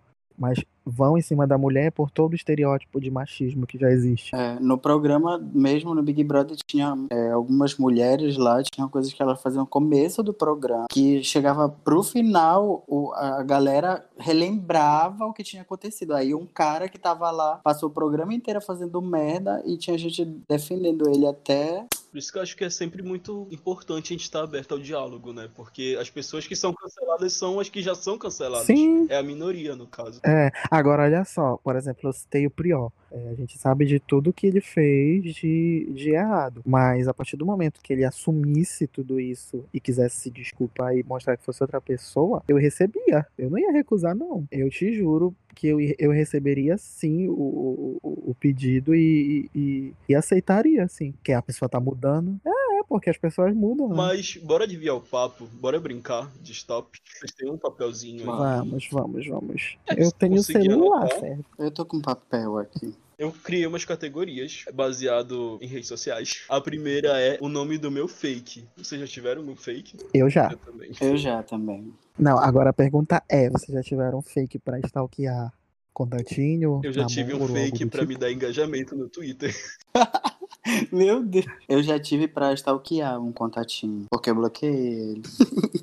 Mas 0.42 0.59
vão 0.85 1.16
em 1.16 1.22
cima 1.22 1.46
da 1.46 1.57
mulher 1.57 1.92
por 1.92 2.11
todo 2.11 2.33
o 2.33 2.35
estereótipo 2.35 3.00
de 3.00 3.09
machismo 3.09 3.64
que 3.64 3.78
já 3.78 3.88
existe. 3.88 4.35
É, 4.35 4.59
no 4.59 4.76
programa, 4.76 5.38
mesmo 5.55 5.94
no 5.94 6.02
Big 6.02 6.24
Brother, 6.24 6.57
tinha 6.66 6.96
é, 7.09 7.31
algumas 7.31 7.78
mulheres 7.78 8.37
lá, 8.37 8.61
tinha 8.64 8.88
coisas 8.88 9.12
que 9.12 9.22
elas 9.22 9.40
faziam 9.40 9.61
no 9.61 9.66
começo 9.68 10.20
do 10.20 10.35
programa, 10.35 10.87
que 10.90 11.22
chegava 11.22 11.68
pro 11.68 12.02
final, 12.02 12.83
o- 12.88 13.12
a 13.14 13.44
galera 13.44 14.05
relembrava 14.18 15.24
o 15.26 15.33
que 15.33 15.44
tinha 15.44 15.62
acontecido. 15.62 16.12
Aí 16.14 16.35
um 16.35 16.44
cara 16.46 16.88
que 16.88 16.98
tava 16.98 17.31
lá, 17.31 17.61
passou 17.62 17.88
o 17.88 17.92
programa 17.92 18.35
inteiro 18.35 18.61
fazendo 18.61 19.00
merda 19.00 19.62
e 19.64 19.76
tinha 19.76 19.96
gente 19.96 20.24
defendendo 20.48 21.09
ele 21.09 21.26
até. 21.26 21.87
Por 22.12 22.18
isso 22.18 22.31
que 22.31 22.37
eu 22.37 22.42
acho 22.42 22.55
que 22.55 22.62
é 22.62 22.68
sempre 22.68 23.03
muito 23.03 23.48
importante 23.51 24.12
a 24.12 24.14
gente 24.14 24.25
estar 24.25 24.42
aberto 24.42 24.72
ao 24.72 24.79
diálogo, 24.79 25.33
né? 25.33 25.48
Porque 25.55 25.96
as 25.98 26.11
pessoas 26.11 26.46
que 26.46 26.55
são 26.55 26.75
canceladas 26.75 27.33
são 27.33 27.59
as 27.59 27.70
que 27.70 27.81
já 27.81 27.94
são 27.94 28.18
canceladas. 28.18 28.66
Sim. 28.66 29.07
É 29.09 29.16
a 29.16 29.22
minoria, 29.22 29.75
no 29.75 29.87
caso. 29.87 30.20
É, 30.22 30.51
agora 30.70 31.05
olha 31.05 31.25
só, 31.25 31.57
por 31.57 31.75
exemplo, 31.75 32.11
eu 32.11 32.12
citei 32.12 32.46
o 32.46 32.51
Prior. 32.51 32.92
É, 33.11 33.31
a 33.31 33.35
gente 33.35 33.57
sabe 33.59 33.87
de 33.87 33.98
tudo 33.98 34.33
que 34.33 34.46
ele 34.46 34.61
fez 34.61 35.35
de, 35.35 35.90
de 35.94 36.11
errado. 36.11 36.62
Mas 36.66 37.09
a 37.09 37.14
partir 37.14 37.38
do 37.38 37.46
momento 37.46 37.81
que 37.83 37.94
ele 37.94 38.05
assumisse 38.05 38.87
tudo 38.87 39.18
isso 39.18 39.64
e 39.72 39.81
quisesse 39.81 40.18
se 40.18 40.31
desculpar 40.31 40.94
e 40.94 41.03
mostrar 41.03 41.38
que 41.38 41.44
fosse 41.44 41.62
outra 41.62 41.81
pessoa, 41.81 42.42
eu 42.46 42.59
recebia. 42.59 43.27
Eu 43.38 43.48
não 43.48 43.59
ia 43.59 43.72
recusar, 43.72 44.14
não. 44.14 44.46
Eu 44.51 44.68
te 44.68 44.92
juro 44.92 45.35
que 45.55 45.69
eu, 45.69 45.79
eu 45.99 46.11
receberia 46.11 46.77
sim 46.79 47.29
o, 47.29 47.33
o, 47.33 47.99
o- 48.03 48.31
o 48.31 48.35
pedido 48.35 48.95
e, 48.95 49.49
e, 49.55 49.93
e 50.09 50.15
aceitaria, 50.15 50.87
sim. 50.88 51.12
Que 51.23 51.33
a 51.33 51.43
pessoa 51.43 51.69
tá 51.69 51.79
mudando. 51.81 52.41
É, 52.45 52.79
é, 52.79 52.83
porque 52.88 53.11
as 53.11 53.17
pessoas 53.19 53.55
mudam. 53.55 53.88
né? 53.88 53.95
Mas 53.97 54.37
bora 54.43 54.67
desviar 54.67 54.97
o 54.97 55.01
papo, 55.01 55.47
bora 55.61 55.79
brincar 55.81 56.31
de 56.41 56.53
stop. 56.53 56.99
Vocês 57.19 57.33
têm 57.33 57.51
um 57.51 57.59
papelzinho 57.59 58.23
aí. 58.23 58.27
Vamos, 58.27 58.88
vamos, 58.91 59.27
vamos. 59.27 59.77
É, 59.88 60.03
Eu 60.05 60.11
tenho 60.12 60.37
conseguir 60.37 60.69
celular, 60.71 61.01
anotar. 61.03 61.21
certo? 61.21 61.45
Eu 61.59 61.71
tô 61.71 61.85
com 61.87 62.01
papel 62.01 62.59
aqui. 62.59 62.95
Eu 63.18 63.33
criei 63.33 63.66
umas 63.66 63.85
categorias 63.85 64.64
baseado 64.75 65.59
em 65.61 65.66
redes 65.66 65.88
sociais. 65.88 66.42
A 66.48 66.61
primeira 66.61 67.20
é 67.20 67.38
o 67.40 67.48
nome 67.48 67.79
do 67.79 67.90
meu 67.90 68.09
fake. 68.09 68.64
Vocês 68.77 69.01
já 69.01 69.07
tiveram 69.07 69.42
meu 69.42 69.57
fake? 69.57 69.96
Eu 70.12 70.29
já. 70.29 70.51
Eu 70.51 70.59
também. 70.59 70.90
Eu 71.01 71.16
já 71.16 71.42
também. 71.42 71.92
Não, 72.18 72.38
agora 72.38 72.70
a 72.70 72.72
pergunta 72.72 73.22
é: 73.29 73.48
vocês 73.48 73.72
já 73.72 73.83
tiveram 73.83 74.20
fake 74.22 74.59
pra 74.59 74.79
stalkear 74.81 75.53
contatinho? 75.92 76.81
Eu 76.83 76.92
já 76.92 77.07
tive 77.07 77.35
um 77.35 77.46
fake 77.46 77.87
pra 77.87 78.01
tipo? 78.01 78.12
me 78.12 78.18
dar 78.18 78.33
engajamento 78.33 78.96
no 78.96 79.09
Twitter. 79.09 79.55
Meu 80.92 81.22
Deus. 81.22 81.46
Eu 81.68 81.83
já 81.83 81.98
tive 81.98 82.29
pra 82.29 82.53
stalkear 82.55 83.20
um 83.20 83.33
contatinho, 83.33 84.07
porque 84.11 84.31
eu 84.31 84.35
bloqueei 84.35 84.70
ele. 84.70 85.22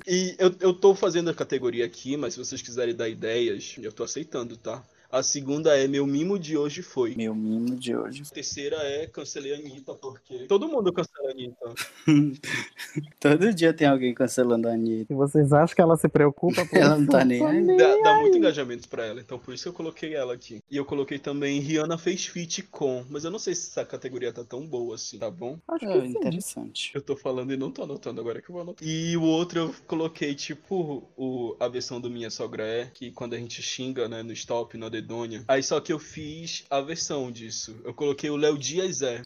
E 0.06 0.34
eu, 0.38 0.54
eu 0.60 0.72
tô 0.72 0.94
fazendo 0.94 1.30
a 1.30 1.34
categoria 1.34 1.84
aqui, 1.84 2.16
mas 2.16 2.34
se 2.34 2.38
vocês 2.38 2.62
quiserem 2.62 2.94
dar 2.94 3.08
ideias, 3.08 3.76
eu 3.80 3.92
tô 3.92 4.02
aceitando, 4.02 4.56
tá? 4.56 4.82
A 5.12 5.24
segunda 5.24 5.76
é 5.76 5.88
meu 5.88 6.06
mimo 6.06 6.38
de 6.38 6.56
hoje 6.56 6.82
foi. 6.82 7.16
Meu 7.16 7.34
mimo 7.34 7.74
de 7.74 7.96
hoje. 7.96 8.22
A 8.30 8.32
terceira 8.32 8.76
é 8.76 9.08
cancelei 9.08 9.52
a 9.54 9.56
Anitta, 9.56 9.92
porque 9.94 10.46
todo 10.46 10.68
mundo 10.68 10.92
cancela 10.92 11.28
a 11.28 11.32
Anitta. 11.32 11.74
Todo 13.18 13.52
dia 13.52 13.72
tem 13.72 13.88
alguém 13.88 14.14
cancelando 14.14 14.68
a 14.68 14.72
Anitta. 14.72 15.12
E 15.12 15.16
vocês 15.16 15.52
acham 15.52 15.74
que 15.74 15.80
ela 15.80 15.96
se 15.96 16.08
preocupa 16.08 16.64
por 16.64 16.76
Ela 16.78 16.96
não 16.96 17.06
tá 17.06 17.24
nem 17.24 17.44
aí. 17.44 17.76
Dá, 17.76 17.96
dá 18.02 18.20
muito 18.20 18.38
engajamento 18.38 18.88
pra 18.88 19.04
ela, 19.04 19.20
então 19.20 19.36
por 19.36 19.52
isso 19.52 19.68
eu 19.68 19.72
coloquei 19.72 20.14
ela 20.14 20.32
aqui. 20.32 20.62
E 20.70 20.76
eu 20.76 20.84
coloquei 20.84 21.18
também 21.18 21.58
Rihanna 21.58 21.98
fez 21.98 22.26
feat 22.26 22.62
com, 22.64 23.04
mas 23.10 23.24
eu 23.24 23.32
não 23.32 23.38
sei 23.38 23.54
se 23.54 23.70
essa 23.70 23.84
categoria 23.84 24.32
tá 24.32 24.44
tão 24.44 24.64
boa 24.64 24.94
assim, 24.94 25.18
tá 25.18 25.30
bom? 25.30 25.58
Acho 25.66 25.86
que 25.86 25.92
É, 25.92 26.06
interessante. 26.06 26.92
Eu 26.94 27.02
tô 27.02 27.16
falando 27.16 27.52
e 27.52 27.56
não 27.56 27.72
tô 27.72 27.82
anotando 27.82 28.20
agora 28.20 28.40
que 28.40 28.48
eu 28.48 28.52
vou 28.52 28.62
anotar. 28.62 28.86
E 28.86 29.16
o 29.16 29.22
outro 29.22 29.58
eu 29.58 29.74
coloquei, 29.88 30.36
tipo, 30.36 31.02
o, 31.16 31.56
a 31.58 31.66
versão 31.66 32.00
do 32.00 32.08
Minha 32.08 32.30
Sogra 32.30 32.64
é, 32.64 32.86
que 32.94 33.10
quando 33.10 33.34
a 33.34 33.38
gente 33.38 33.60
xinga, 33.60 34.08
né, 34.08 34.22
no 34.22 34.32
stop, 34.32 34.78
no 34.78 34.86
dedônia. 35.00 35.44
Aí 35.48 35.62
só 35.62 35.80
que 35.80 35.92
eu 35.92 35.98
fiz 35.98 36.64
a 36.70 36.80
versão 36.80 37.30
disso. 37.30 37.80
Eu 37.84 37.94
coloquei 37.94 38.30
o 38.30 38.36
Léo 38.36 38.58
Dias 38.58 39.02
é. 39.02 39.22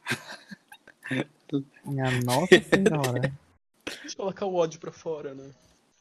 Minha 1.85 2.11
nossa 2.23 2.61
senhora. 2.61 3.33
Deixa 3.85 4.09
eu 4.09 4.17
colocar 4.17 4.47
o 4.47 4.55
ódio 4.55 4.81
pra 4.81 4.93
fora, 4.93 5.35
né? 5.35 5.51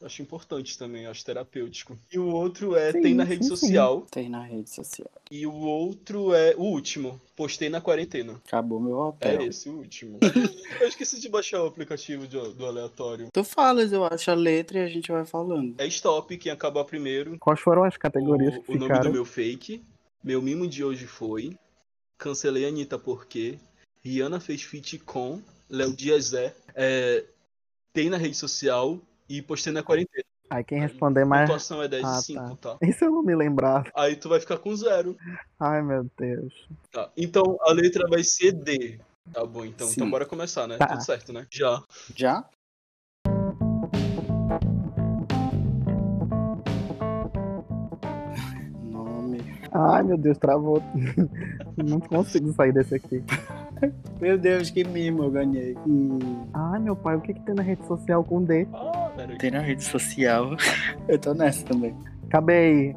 Acho 0.02 0.20
importante 0.22 0.76
também, 0.76 1.06
acho 1.06 1.24
terapêutico. 1.24 1.96
E 2.12 2.18
o 2.18 2.26
outro 2.28 2.76
é 2.76 2.92
Sim, 2.92 3.00
Tem 3.00 3.14
na 3.14 3.24
sim, 3.24 3.30
rede 3.30 3.44
sim. 3.44 3.48
social. 3.56 4.06
Tem 4.10 4.28
na 4.28 4.42
rede 4.42 4.68
social. 4.68 5.10
E 5.30 5.46
o 5.46 5.54
outro 5.54 6.34
é 6.34 6.54
o 6.56 6.62
último. 6.62 7.18
Postei 7.34 7.68
na 7.70 7.80
quarentena. 7.80 8.40
Acabou 8.46 8.78
meu 8.80 8.98
É 9.20 9.32
papel. 9.32 9.42
esse, 9.48 9.68
o 9.68 9.78
último. 9.78 10.18
eu 10.80 10.88
esqueci 10.88 11.18
de 11.20 11.28
baixar 11.28 11.62
o 11.62 11.66
aplicativo 11.66 12.26
de- 12.26 12.52
do 12.54 12.66
aleatório. 12.66 13.28
Tu 13.32 13.44
falas, 13.44 13.92
eu 13.92 14.04
acho 14.04 14.30
a 14.30 14.34
letra 14.34 14.78
e 14.80 14.82
a 14.82 14.88
gente 14.88 15.10
vai 15.10 15.24
falando. 15.24 15.74
É 15.78 15.86
stop, 15.86 16.36
quem 16.36 16.52
acabar 16.52 16.84
primeiro. 16.84 17.38
Quais 17.38 17.60
foram 17.60 17.84
as 17.84 17.96
categorias 17.96 18.56
o, 18.56 18.62
que 18.62 18.72
o 18.72 18.78
nome 18.78 18.98
do 19.00 19.10
meu 19.10 19.24
fake. 19.24 19.82
Meu 20.22 20.42
mimo 20.42 20.66
de 20.66 20.84
hoje 20.84 21.06
foi. 21.06 21.56
Cancelei 22.18 22.64
a 22.66 22.68
Anitta 22.68 22.98
porque. 22.98 23.58
Rihanna 24.02 24.38
fez 24.40 24.62
feat 24.62 24.98
com. 24.98 25.40
Léo 25.70 25.94
Dias 25.94 26.34
é. 26.34 26.54
é, 26.74 27.24
Tem 27.92 28.10
na 28.10 28.16
rede 28.18 28.36
social. 28.36 29.00
E 29.28 29.40
postei 29.42 29.72
na 29.72 29.82
quarentena. 29.82 30.24
Aí 30.50 30.62
quem 30.62 30.78
responder 30.78 31.22
A 31.22 31.26
mais. 31.26 31.42
pontuação 31.48 31.82
é 31.82 31.88
10 31.88 32.04
Ah, 32.04 32.18
e 32.18 32.22
5, 32.22 32.56
tá. 32.56 32.76
Isso 32.82 33.04
eu 33.04 33.10
não 33.10 33.22
me 33.22 33.34
lembrava. 33.34 33.86
Aí 33.96 34.14
tu 34.16 34.28
vai 34.28 34.38
ficar 34.40 34.58
com 34.58 34.74
zero. 34.76 35.16
Ai, 35.58 35.82
meu 35.82 36.06
Deus. 36.18 36.52
Tá. 36.92 37.10
Então 37.16 37.56
a 37.62 37.72
letra 37.72 38.06
vai 38.08 38.22
ser 38.22 38.52
D. 38.52 39.00
Tá 39.32 39.44
bom, 39.46 39.64
então. 39.64 39.86
Sim. 39.86 39.94
Então 39.96 40.10
bora 40.10 40.26
começar, 40.26 40.66
né? 40.66 40.76
Tá. 40.76 40.86
Tudo 40.88 41.02
certo, 41.04 41.32
né? 41.32 41.46
Já. 41.50 41.82
Já? 42.14 42.44
Nome. 48.90 49.38
Ai, 49.72 50.02
meu 50.02 50.16
Deus, 50.18 50.38
travou. 50.38 50.82
não 51.76 52.00
consigo 52.00 52.52
sair 52.52 52.72
desse 52.72 52.94
aqui. 52.94 53.22
Meu 54.20 54.38
Deus, 54.38 54.70
que 54.70 54.82
mimo 54.84 55.24
eu 55.24 55.30
ganhei. 55.30 55.76
Hum, 55.86 56.46
Ai, 56.54 56.78
meu 56.78 56.96
pai, 56.96 57.16
o 57.16 57.20
que, 57.20 57.34
que 57.34 57.40
tem 57.40 57.54
na 57.54 57.62
rede 57.62 57.84
social 57.86 58.24
com 58.24 58.42
D? 58.42 58.66
Ah. 58.72 59.03
Tem 59.38 59.50
na 59.50 59.60
rede 59.60 59.84
social. 59.84 60.56
Eu 61.08 61.18
tô 61.18 61.34
nessa 61.34 61.64
também. 61.64 61.94
Acabei. 62.26 62.96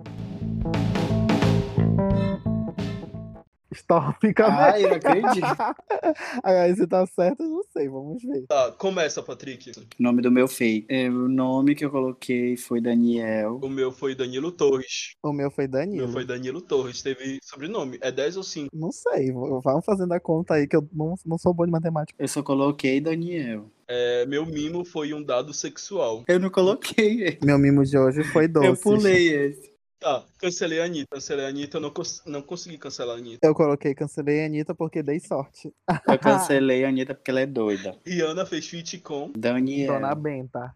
Acabei. 3.85 4.33
Ai, 4.45 4.83
eu 4.85 4.89
não 4.89 4.95
acredito. 4.95 5.47
Aí 6.43 6.75
se 6.75 6.87
tá 6.87 7.05
certo, 7.05 7.43
eu 7.43 7.49
não 7.49 7.63
sei, 7.71 7.87
vamos 7.87 8.21
ver. 8.23 8.45
Tá, 8.47 8.71
começa, 8.71 9.21
Patrick. 9.21 9.71
Nome 9.99 10.21
do 10.21 10.31
meu 10.31 10.47
fake. 10.47 10.85
É, 10.89 11.09
o 11.09 11.27
nome 11.27 11.75
que 11.75 11.85
eu 11.85 11.91
coloquei 11.91 12.57
foi 12.57 12.81
Daniel. 12.81 13.59
O 13.61 13.69
meu 13.69 13.91
foi 13.91 14.15
Danilo 14.15 14.51
Torres. 14.51 15.13
O 15.23 15.31
meu 15.33 15.51
foi 15.51 15.65
O 15.65 15.69
Danilo. 15.69 16.03
meu 16.05 16.13
foi 16.13 16.25
Danilo 16.25 16.61
Torres. 16.61 17.01
Teve 17.01 17.39
sobrenome. 17.43 17.97
É 18.01 18.11
10 18.11 18.37
ou 18.37 18.43
5? 18.43 18.69
Não 18.73 18.91
sei, 18.91 19.31
vamos 19.31 19.85
fazendo 19.85 20.13
a 20.13 20.19
conta 20.19 20.55
aí 20.55 20.67
que 20.67 20.75
eu 20.75 20.87
não, 20.93 21.15
não 21.25 21.37
sou 21.37 21.53
bom 21.53 21.65
de 21.65 21.71
matemática. 21.71 22.15
Eu 22.21 22.27
só 22.27 22.41
coloquei 22.43 22.99
Daniel. 23.01 23.69
É, 23.89 24.25
meu 24.25 24.45
mimo 24.45 24.83
foi 24.83 25.13
um 25.13 25.23
dado 25.23 25.53
sexual. 25.53 26.23
Eu 26.27 26.39
não 26.39 26.49
coloquei. 26.49 27.37
Meu 27.43 27.57
mimo 27.57 27.85
de 27.85 27.97
hoje 27.97 28.23
foi 28.25 28.47
doce. 28.47 28.67
Eu 28.67 28.75
pulei 28.75 29.29
esse. 29.33 29.71
Tá, 29.99 30.23
cancelei 30.37 30.79
a 30.79 30.85
Anitta. 30.85 31.07
Cancelei 31.15 31.45
a 31.45 31.49
Anitta. 31.49 31.77
Eu 31.77 31.81
não, 31.81 31.89
cons- 31.89 32.21
não 32.25 32.41
consegui 32.41 32.77
cancelar 32.77 33.15
a 33.15 33.19
Anitta. 33.19 33.45
Eu 33.47 33.55
coloquei, 33.55 33.95
cancelei 33.95 34.43
a 34.43 34.45
Anitta 34.45 34.75
porque 34.75 35.01
dei 35.01 35.19
sorte. 35.19 35.73
Eu 36.07 36.19
cancelei 36.19 36.85
a 36.85 36.89
Anitta 36.89 37.15
porque 37.15 37.31
ela 37.31 37.41
é 37.41 37.45
doida. 37.47 37.97
Rihanna 38.05 38.45
fez 38.45 38.67
feat 38.67 38.99
com. 38.99 39.31
Daniel. 39.35 39.93
Dona 39.93 40.13
Benta. 40.13 40.75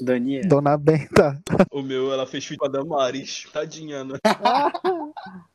Daniel. 0.00 0.48
Dona 0.48 0.76
Benta. 0.78 1.40
O 1.70 1.82
meu, 1.82 2.12
ela 2.12 2.26
fez 2.26 2.44
feat 2.46 2.58
com 2.58 2.66
a 2.66 2.68
Damares. 2.68 3.46
Tadinha, 3.52 4.04
né? 4.04 4.18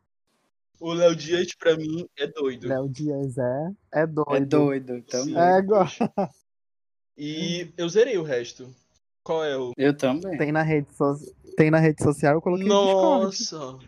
O 0.80 0.94
Léo 0.94 1.16
Dias, 1.16 1.54
pra 1.54 1.78
mim, 1.78 2.08
é 2.18 2.26
doido. 2.26 2.68
Léo 2.68 2.90
Dias 2.90 3.38
é. 3.38 3.70
É 3.94 4.08
doido. 4.08 4.36
É 4.36 4.40
doido 4.46 5.02
também. 5.04 5.34
Sim. 5.36 5.38
É 5.40 5.58
igual. 5.60 5.86
E 7.16 7.72
eu 7.78 7.88
zerei 7.88 8.18
o 8.18 8.24
resto. 8.24 8.68
Qual 9.24 9.44
é 9.44 9.58
o. 9.58 9.72
Eu 9.78 9.96
também. 9.96 10.38
Tem 10.38 10.52
na 10.52 10.62
rede, 10.62 10.88
so... 10.94 11.16
Tem 11.56 11.70
na 11.70 11.80
rede 11.80 12.02
social, 12.02 12.36
eu 12.36 12.42
coloquei 12.42 12.68
no 12.68 12.86
Discord. 12.86 13.24
Nossa! 13.26 13.80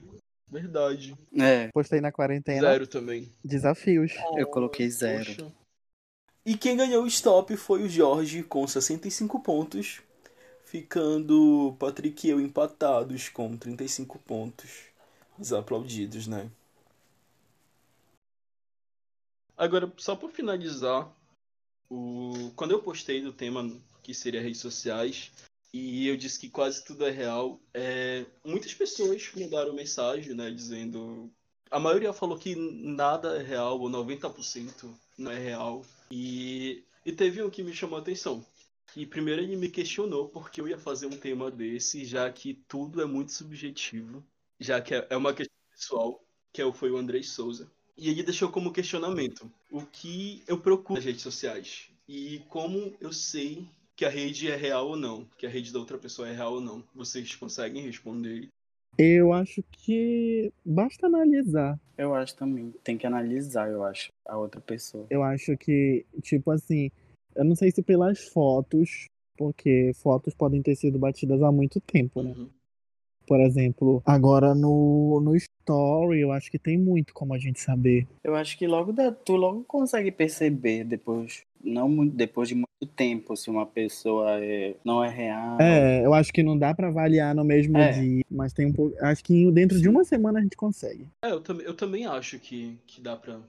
Verdade. 0.47 1.17
É, 1.35 1.69
Postei 1.73 1.99
na 1.99 2.11
quarentena. 2.11 2.61
Zero 2.61 2.85
também. 2.85 3.31
Desafios. 3.43 4.13
eu 4.37 4.45
coloquei 4.45 4.87
zero. 4.89 5.25
Poxa. 5.25 5.51
E 6.45 6.55
quem 6.57 6.77
ganhou 6.77 7.03
o 7.03 7.07
stop 7.07 7.55
foi 7.55 7.83
o 7.83 7.89
Jorge 7.89 8.43
com 8.43 8.67
65 8.67 9.39
pontos, 9.39 10.01
ficando 10.65 11.75
Patrick 11.79 12.27
e 12.27 12.29
eu 12.29 12.39
empatados 12.39 13.29
com 13.29 13.57
35 13.57 14.19
pontos. 14.19 14.83
Os 15.39 15.51
aplaudidos, 15.51 16.27
né? 16.27 16.51
Agora, 19.57 19.91
só 19.97 20.15
para 20.15 20.29
finalizar, 20.29 21.09
o... 21.89 22.51
quando 22.55 22.71
eu 22.71 22.83
postei 22.83 23.21
do 23.21 23.31
tema 23.31 23.63
que 24.03 24.13
seria 24.13 24.41
redes 24.41 24.59
sociais, 24.59 25.31
e 25.73 26.07
eu 26.07 26.15
disse 26.15 26.39
que 26.39 26.49
quase 26.49 26.85
tudo 26.85 27.05
é 27.05 27.09
real, 27.09 27.59
é... 27.73 28.25
muitas 28.45 28.73
pessoas 28.73 29.31
mandaram 29.35 29.73
mensagem, 29.73 30.35
né, 30.35 30.51
dizendo 30.51 31.31
a 31.73 31.79
maioria 31.79 32.13
falou 32.13 32.37
que 32.37 32.55
nada 32.55 33.35
é 33.35 33.43
real, 33.43 33.79
ou 33.79 33.89
90% 33.89 34.93
não 35.17 35.31
é 35.31 35.39
real. 35.39 35.83
E, 36.11 36.83
e 37.03 37.11
teve 37.11 37.41
um 37.41 37.49
que 37.49 37.63
me 37.63 37.73
chamou 37.73 37.97
a 37.97 38.01
atenção. 38.01 38.45
E 38.95 39.07
primeiro 39.07 39.41
ele 39.41 39.55
me 39.55 39.67
questionou 39.67 40.29
porque 40.29 40.61
eu 40.61 40.67
ia 40.67 40.77
fazer 40.77 41.07
um 41.07 41.17
tema 41.17 41.49
desse, 41.49 42.05
já 42.05 42.31
que 42.31 42.53
tudo 42.67 43.01
é 43.01 43.05
muito 43.05 43.31
subjetivo, 43.31 44.23
já 44.59 44.79
que 44.79 44.93
é 44.93 45.07
é 45.09 45.17
uma 45.17 45.33
questão 45.33 45.57
pessoal, 45.71 46.23
que 46.53 46.61
é 46.61 46.71
foi 46.71 46.91
o 46.91 46.97
Andrei 46.97 47.23
Souza. 47.23 47.71
E 47.97 48.07
ele 48.07 48.21
deixou 48.21 48.49
como 48.49 48.71
questionamento 48.71 49.51
o 49.71 49.83
que 49.83 50.43
eu 50.45 50.59
procuro 50.59 50.95
nas 50.95 51.05
redes 51.05 51.23
sociais 51.23 51.89
e 52.07 52.39
como 52.49 52.95
eu 53.01 53.11
sei 53.11 53.67
que 53.95 54.06
a 54.06 54.10
rede 54.10 54.49
é 54.49 54.56
real 54.56 54.88
ou 54.88 54.95
não, 54.95 55.25
que 55.38 55.45
a 55.45 55.49
rede 55.49 55.71
da 55.71 55.79
outra 55.79 55.97
pessoa 55.97 56.27
é 56.27 56.34
real 56.34 56.53
ou 56.53 56.62
não. 56.62 56.84
Vocês 56.93 57.36
conseguem 57.36 57.84
responder? 57.84 58.47
Eu 58.97 59.34
acho 59.34 59.63
que 59.71 60.51
basta 60.63 61.08
analisar. 61.08 61.79
Eu 61.97 62.13
acho 62.13 62.36
também. 62.36 62.71
Tem 62.84 62.97
que 62.97 63.08
analisar, 63.08 63.69
eu 63.69 63.84
acho, 63.84 64.12
a 64.25 64.38
outra 64.38 64.62
pessoa. 64.62 65.08
Eu 65.10 65.23
acho 65.23 65.58
que, 65.58 66.06
tipo 66.21 66.51
assim, 66.51 66.91
eu 67.36 67.43
não 67.43 67.56
sei 67.56 67.71
se 67.71 67.82
pelas 67.82 68.19
fotos, 68.29 69.08
porque 69.38 69.91
fotos 69.95 70.34
podem 70.36 70.62
ter 70.62 70.75
sido 70.75 70.99
batidas 70.99 71.41
há 71.41 71.51
muito 71.51 71.79
tempo, 71.82 72.21
né? 72.21 72.34
Uhum. 72.38 72.49
Por 73.25 73.39
exemplo, 73.39 74.01
agora 74.05 74.53
no, 74.53 75.19
no 75.21 75.36
Story, 75.36 76.21
eu 76.21 76.31
acho 76.31 76.51
que 76.51 76.59
tem 76.59 76.77
muito 76.77 77.13
como 77.13 77.33
a 77.33 77.38
gente 77.38 77.59
saber. 77.59 78.07
Eu 78.23 78.36
acho 78.36 78.57
que 78.57 78.67
logo 78.67 78.91
dá, 78.91 79.12
tu 79.12 79.36
logo 79.36 79.63
consegue 79.63 80.12
perceber 80.12 80.83
depois, 80.83 81.43
não 81.63 81.88
muito, 81.88 82.15
depois 82.15 82.49
de 82.49 82.55
muito 82.55 82.67
tempo, 82.95 83.36
se 83.36 83.49
uma 83.49 83.65
pessoa 83.65 84.43
é, 84.43 84.75
não 84.83 85.03
é 85.03 85.09
real. 85.09 85.62
É, 85.62 86.05
eu 86.05 86.13
acho 86.13 86.33
que 86.33 86.43
não 86.43 86.57
dá 86.57 86.73
pra 86.73 86.88
avaliar 86.88 87.33
no 87.33 87.43
mesmo 87.43 87.77
É. 87.77 87.91
dia, 87.91 88.23
mas 88.29 88.53
tem 88.53 88.67
um 88.67 88.73
pouco. 88.73 88.95
Acho 89.03 89.23
que 89.23 89.51
dentro 89.51 89.79
de 89.79 89.88
uma 89.88 90.03
semana 90.03 90.39
a 90.39 90.41
gente 90.41 90.57
consegue. 90.57 91.07
É, 91.23 91.31
eu 91.31 91.39
também, 91.41 91.65
eu 91.65 91.73
também 91.73 92.05
acho 92.05 92.39
que, 92.39 92.77
que 92.86 93.01
dá 93.01 93.15
pra. 93.15 93.39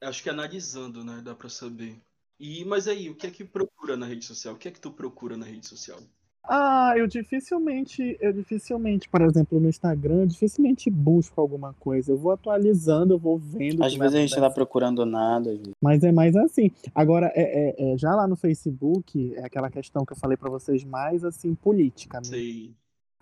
Acho 0.00 0.22
que 0.22 0.30
analisando, 0.30 1.04
né? 1.04 1.20
Dá 1.24 1.34
pra 1.34 1.48
saber. 1.48 1.96
E, 2.38 2.64
mas 2.64 2.86
aí, 2.86 3.10
o 3.10 3.16
que 3.16 3.26
é 3.26 3.30
que 3.30 3.44
procura 3.44 3.96
na 3.96 4.06
rede 4.06 4.24
social? 4.24 4.54
O 4.54 4.58
que 4.58 4.68
é 4.68 4.70
que 4.70 4.80
tu 4.80 4.92
procura 4.92 5.36
na 5.36 5.44
rede 5.44 5.66
social? 5.66 5.98
Ah, 6.50 6.94
eu 6.96 7.06
dificilmente, 7.06 8.16
eu 8.20 8.32
dificilmente, 8.32 9.06
por 9.08 9.20
exemplo, 9.20 9.60
no 9.60 9.68
Instagram, 9.68 10.20
eu 10.22 10.26
dificilmente 10.26 10.88
busco 10.90 11.38
alguma 11.40 11.74
coisa. 11.74 12.12
Eu 12.12 12.16
vou 12.16 12.32
atualizando, 12.32 13.14
eu 13.14 13.18
vou 13.18 13.36
vendo. 13.36 13.80
o 13.80 13.84
Às 13.84 13.94
vezes 13.94 14.14
a 14.14 14.18
gente 14.18 14.34
não 14.34 14.40
tá 14.40 14.50
procurando 14.50 15.04
nada. 15.04 15.54
gente. 15.54 15.72
Mas 15.80 16.02
é 16.02 16.10
mais 16.10 16.34
assim. 16.34 16.70
Agora, 16.94 17.30
é, 17.34 17.42
é- 17.42 17.92
é, 17.92 17.98
já 17.98 18.14
lá 18.14 18.26
no 18.26 18.34
Facebook, 18.34 19.34
é 19.34 19.44
aquela 19.44 19.70
questão 19.70 20.06
que 20.06 20.12
eu 20.12 20.16
falei 20.16 20.36
pra 20.38 20.48
vocês, 20.48 20.82
mais 20.84 21.22
assim, 21.22 21.54
política. 21.54 22.18
Né? 22.18 22.24
Sei. 22.24 22.70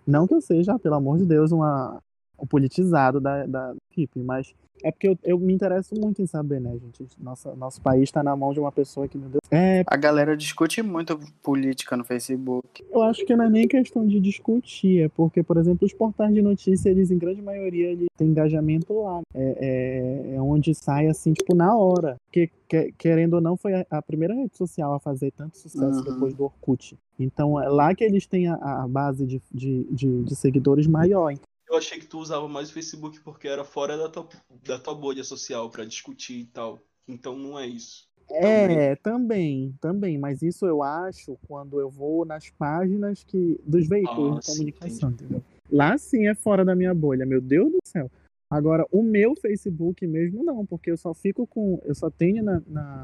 Não 0.07 0.25
que 0.27 0.35
eu 0.35 0.41
seja, 0.41 0.79
pelo 0.79 0.95
amor 0.95 1.19
de 1.19 1.27
Deus, 1.27 1.51
uma, 1.51 2.01
politizado 2.45 3.21
da, 3.21 3.47
da 3.47 3.73
equipe, 3.93 4.21
mas 4.21 4.53
é 4.85 4.91
porque 4.93 5.09
eu, 5.09 5.19
eu 5.25 5.39
me 5.39 5.55
interesso 5.55 5.95
muito 5.99 6.21
em 6.21 6.27
saber, 6.27 6.61
né, 6.61 6.71
gente? 6.77 7.07
Nossa, 7.19 7.55
nosso 7.57 7.81
país 7.81 8.03
está 8.03 8.23
na 8.23 8.37
mão 8.37 8.53
de 8.53 8.61
uma 8.61 8.71
pessoa 8.71 9.09
que, 9.09 9.17
meu 9.17 9.31
Deus. 9.31 9.41
É, 9.51 9.83
A 9.87 9.97
galera 9.97 10.37
discute 10.37 10.83
muito 10.83 11.19
política 11.43 11.97
no 11.97 12.05
Facebook. 12.05 12.85
eu 12.91 13.03
acho 13.03 13.25
que 13.25 13.35
não 13.35 13.47
é 13.47 13.49
nem 13.49 13.67
questão 13.67 14.07
de 14.07 14.21
discutir, 14.21 15.05
é 15.05 15.09
porque, 15.09 15.43
por 15.43 15.57
exemplo, 15.57 15.87
os 15.87 15.95
portais 15.95 16.35
de 16.35 16.43
notícia, 16.43 16.91
eles, 16.91 17.11
em 17.11 17.17
grande 17.17 17.41
maioria, 17.41 17.89
eles 17.93 18.07
têm 18.19 18.29
engajamento 18.29 18.93
lá. 19.01 19.21
É, 19.35 20.33
é, 20.33 20.35
é 20.37 20.43
onde 20.43 20.75
sai, 20.75 21.07
assim, 21.09 21.33
tipo, 21.33 21.55
na 21.55 21.75
hora. 21.75 22.17
Porque, 22.27 22.51
que- 22.69 22.93
querendo 22.99 23.35
ou 23.35 23.41
não, 23.41 23.57
foi 23.57 23.73
a, 23.75 23.87
a 23.91 24.03
primeira 24.03 24.35
rede 24.35 24.59
social 24.59 24.93
a 24.93 25.01
fazer 25.01 25.31
tanto 25.33 25.57
sucesso 25.57 26.01
Uhum. 26.01 26.05
depois 26.05 26.35
do 26.35 26.45
Orkut. 26.45 26.99
Então, 27.19 27.59
é 27.59 27.67
lá 27.69 27.95
que 27.95 28.05
eles 28.05 28.27
têm 28.27 28.47
a, 28.49 28.57
a 28.57 28.87
base 28.87 29.25
de, 29.27 29.41
de, 29.51 29.85
de, 29.91 30.23
de 30.23 30.37
seguidores 30.37 30.87
maior. 30.87 31.33
Eu 31.69 31.77
achei 31.77 31.99
que 31.99 32.07
tu 32.07 32.19
usava 32.19 32.47
mais 32.49 32.71
o 32.71 32.73
Facebook 32.73 33.21
porque 33.21 33.49
era 33.49 33.65
fora 33.65 33.97
da 33.97 34.09
tua, 34.09 34.29
da 34.65 34.79
tua 34.79 34.95
bolha 34.95 35.25
social 35.25 35.69
pra 35.71 35.85
discutir 35.85 36.39
e 36.41 36.47
tal. 36.47 36.81
Então 37.09 37.37
não 37.37 37.59
é 37.59 37.67
isso. 37.67 38.07
É, 38.29 38.97
também, 38.97 39.73
também, 39.81 40.19
mas 40.19 40.43
isso 40.43 40.67
eu 40.67 40.83
acho 40.83 41.39
quando 41.47 41.81
eu 41.81 41.89
vou 41.89 42.25
nas 42.25 42.51
páginas 42.51 43.23
que 43.23 43.59
dos 43.65 43.87
veículos 43.87 44.37
Ah, 44.37 44.41
de 44.41 44.45
sim, 44.47 44.53
comunicação, 44.53 45.11
entendeu? 45.11 45.43
Lá 45.71 45.97
sim 45.97 46.27
é 46.27 46.35
fora 46.35 46.65
da 46.65 46.75
minha 46.75 46.93
bolha, 46.93 47.25
meu 47.25 47.41
Deus 47.41 47.71
do 47.71 47.79
céu. 47.87 48.11
Agora, 48.51 48.85
o 48.91 49.03
meu 49.03 49.35
Facebook 49.37 50.07
mesmo 50.07 50.43
não, 50.45 50.65
porque 50.67 50.91
eu 50.91 50.97
só 50.97 51.13
fico 51.15 51.47
com. 51.47 51.81
Eu 51.85 51.95
só 51.95 52.11
tenho 52.11 52.43
na, 52.43 52.61
na- 52.67 53.03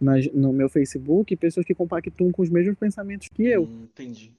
nas- 0.00 0.30
no 0.32 0.52
meu 0.52 0.68
Facebook 0.68 1.36
pessoas 1.36 1.64
que 1.66 1.74
compactuam 1.74 2.32
com 2.32 2.42
os 2.42 2.50
mesmos 2.50 2.78
pensamentos 2.78 3.28
que 3.28 3.44
eu. 3.44 3.64
Hum, 3.64 3.84
entendi. 3.84 4.32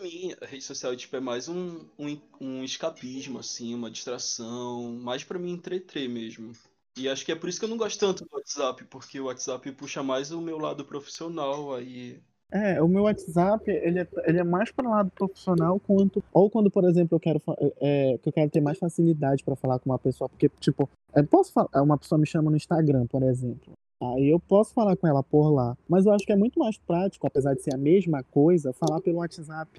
Pra 0.00 0.08
mim, 0.08 0.34
a 0.40 0.46
rede 0.46 0.64
social 0.64 0.96
tipo, 0.96 1.14
é 1.14 1.20
mais 1.20 1.46
um, 1.46 1.84
um, 1.98 2.18
um 2.40 2.64
escapismo, 2.64 3.38
assim, 3.38 3.74
uma 3.74 3.90
distração, 3.90 4.94
mais 4.94 5.24
pra 5.24 5.38
me 5.38 5.50
entreter 5.50 6.08
mesmo. 6.08 6.52
E 6.96 7.06
acho 7.06 7.22
que 7.22 7.32
é 7.32 7.36
por 7.36 7.50
isso 7.50 7.58
que 7.58 7.66
eu 7.66 7.68
não 7.68 7.76
gosto 7.76 8.00
tanto 8.00 8.24
do 8.24 8.34
WhatsApp, 8.34 8.82
porque 8.84 9.20
o 9.20 9.26
WhatsApp 9.26 9.70
puxa 9.72 10.02
mais 10.02 10.30
o 10.30 10.40
meu 10.40 10.56
lado 10.58 10.86
profissional, 10.86 11.74
aí 11.74 12.18
É, 12.50 12.82
o 12.82 12.88
meu 12.88 13.02
WhatsApp, 13.02 13.70
ele 13.70 14.00
é, 14.00 14.08
ele 14.24 14.38
é 14.38 14.42
mais 14.44 14.72
para 14.72 14.88
o 14.88 14.90
lado 14.90 15.10
profissional 15.10 15.78
quanto. 15.78 16.24
Ou 16.32 16.50
quando, 16.50 16.70
por 16.70 16.84
exemplo, 16.84 17.14
eu 17.16 17.20
quero, 17.20 17.38
fa- 17.38 17.54
é, 17.80 18.16
que 18.18 18.28
eu 18.28 18.32
quero 18.32 18.50
ter 18.50 18.60
mais 18.62 18.78
facilidade 18.78 19.44
para 19.44 19.54
falar 19.54 19.78
com 19.78 19.90
uma 19.90 19.98
pessoa. 19.98 20.28
Porque, 20.30 20.48
tipo, 20.58 20.88
eu 21.14 21.26
posso 21.26 21.52
falar, 21.52 21.68
uma 21.82 21.98
pessoa 21.98 22.18
me 22.18 22.26
chama 22.26 22.50
no 22.50 22.56
Instagram, 22.56 23.06
por 23.06 23.22
exemplo. 23.22 23.72
Aí 24.00 24.30
eu 24.30 24.40
posso 24.40 24.72
falar 24.72 24.96
com 24.96 25.06
ela 25.06 25.22
por 25.22 25.50
lá. 25.50 25.76
Mas 25.88 26.06
eu 26.06 26.12
acho 26.12 26.24
que 26.24 26.32
é 26.32 26.36
muito 26.36 26.58
mais 26.58 26.78
prático, 26.78 27.26
apesar 27.26 27.54
de 27.54 27.62
ser 27.62 27.74
a 27.74 27.78
mesma 27.78 28.22
coisa, 28.22 28.72
falar 28.72 29.00
pelo 29.00 29.18
WhatsApp. 29.18 29.78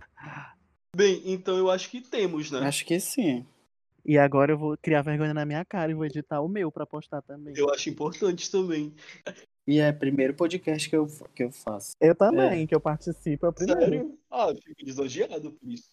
Bem, 0.95 1.21
então 1.25 1.57
eu 1.57 1.71
acho 1.71 1.89
que 1.89 2.01
temos, 2.01 2.51
né? 2.51 2.60
Acho 2.60 2.86
que 2.86 2.99
sim. 2.99 3.45
E 4.05 4.17
agora 4.17 4.51
eu 4.51 4.57
vou 4.57 4.77
criar 4.77 5.01
vergonha 5.01 5.34
na 5.34 5.45
minha 5.45 5.63
cara 5.63 5.91
e 5.91 5.95
vou 5.95 6.05
editar 6.05 6.41
o 6.41 6.47
meu 6.47 6.71
para 6.71 6.86
postar 6.86 7.21
também. 7.21 7.53
Eu 7.55 7.69
acho 7.71 7.89
importante 7.89 8.49
também. 8.49 8.93
E 9.67 9.79
é 9.79 9.89
o 9.89 9.97
primeiro 9.97 10.34
podcast 10.34 10.89
que 10.89 10.95
eu, 10.95 11.07
que 11.36 11.43
eu 11.43 11.51
faço. 11.51 11.93
Eu 11.99 12.15
também, 12.15 12.65
que 12.65 12.73
eu 12.73 12.79
participo, 12.79 13.45
é 13.45 13.49
o 13.49 13.53
primeiro. 13.53 13.81
Sério? 13.81 14.19
Ah, 14.29 14.49
eu 14.49 14.55
fico 14.55 14.84
lisonjeado 14.84 15.51
por 15.51 15.69
isso. 15.69 15.89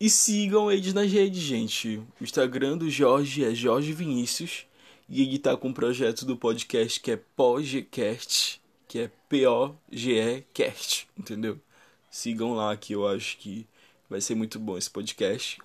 E 0.00 0.10
sigam 0.10 0.70
eles 0.70 0.92
nas 0.92 1.10
redes, 1.10 1.40
gente. 1.40 2.02
O 2.20 2.24
Instagram 2.24 2.76
do 2.76 2.90
Jorge 2.90 3.44
é 3.44 3.54
Jorge 3.54 3.92
Vinícius. 3.92 4.66
E 5.08 5.22
ele 5.22 5.38
tá 5.38 5.56
com 5.56 5.68
um 5.68 5.72
projeto 5.72 6.24
do 6.24 6.36
podcast 6.36 7.00
que 7.00 7.10
é 7.10 7.16
Pogcast, 7.16 8.60
que 8.88 9.00
é 9.00 9.10
P-O-G-E-Cast, 9.28 11.08
entendeu? 11.18 11.60
Sigam 12.10 12.54
lá 12.54 12.76
que 12.76 12.92
eu 12.94 13.06
acho 13.06 13.36
que 13.38 13.66
vai 14.08 14.20
ser 14.20 14.34
muito 14.34 14.58
bom 14.58 14.78
esse 14.78 14.90
podcast. 14.90 15.58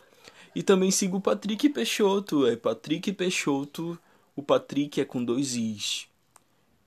E 0.55 0.63
também 0.63 0.91
siga 0.91 1.15
o 1.15 1.21
Patrick 1.21 1.69
Peixoto, 1.69 2.47
é 2.47 2.55
Patrick 2.55 3.11
Peixoto. 3.13 3.99
O 4.35 4.41
Patrick 4.41 4.99
é 4.99 5.05
com 5.05 5.23
dois 5.23 5.55
Is. 5.55 6.07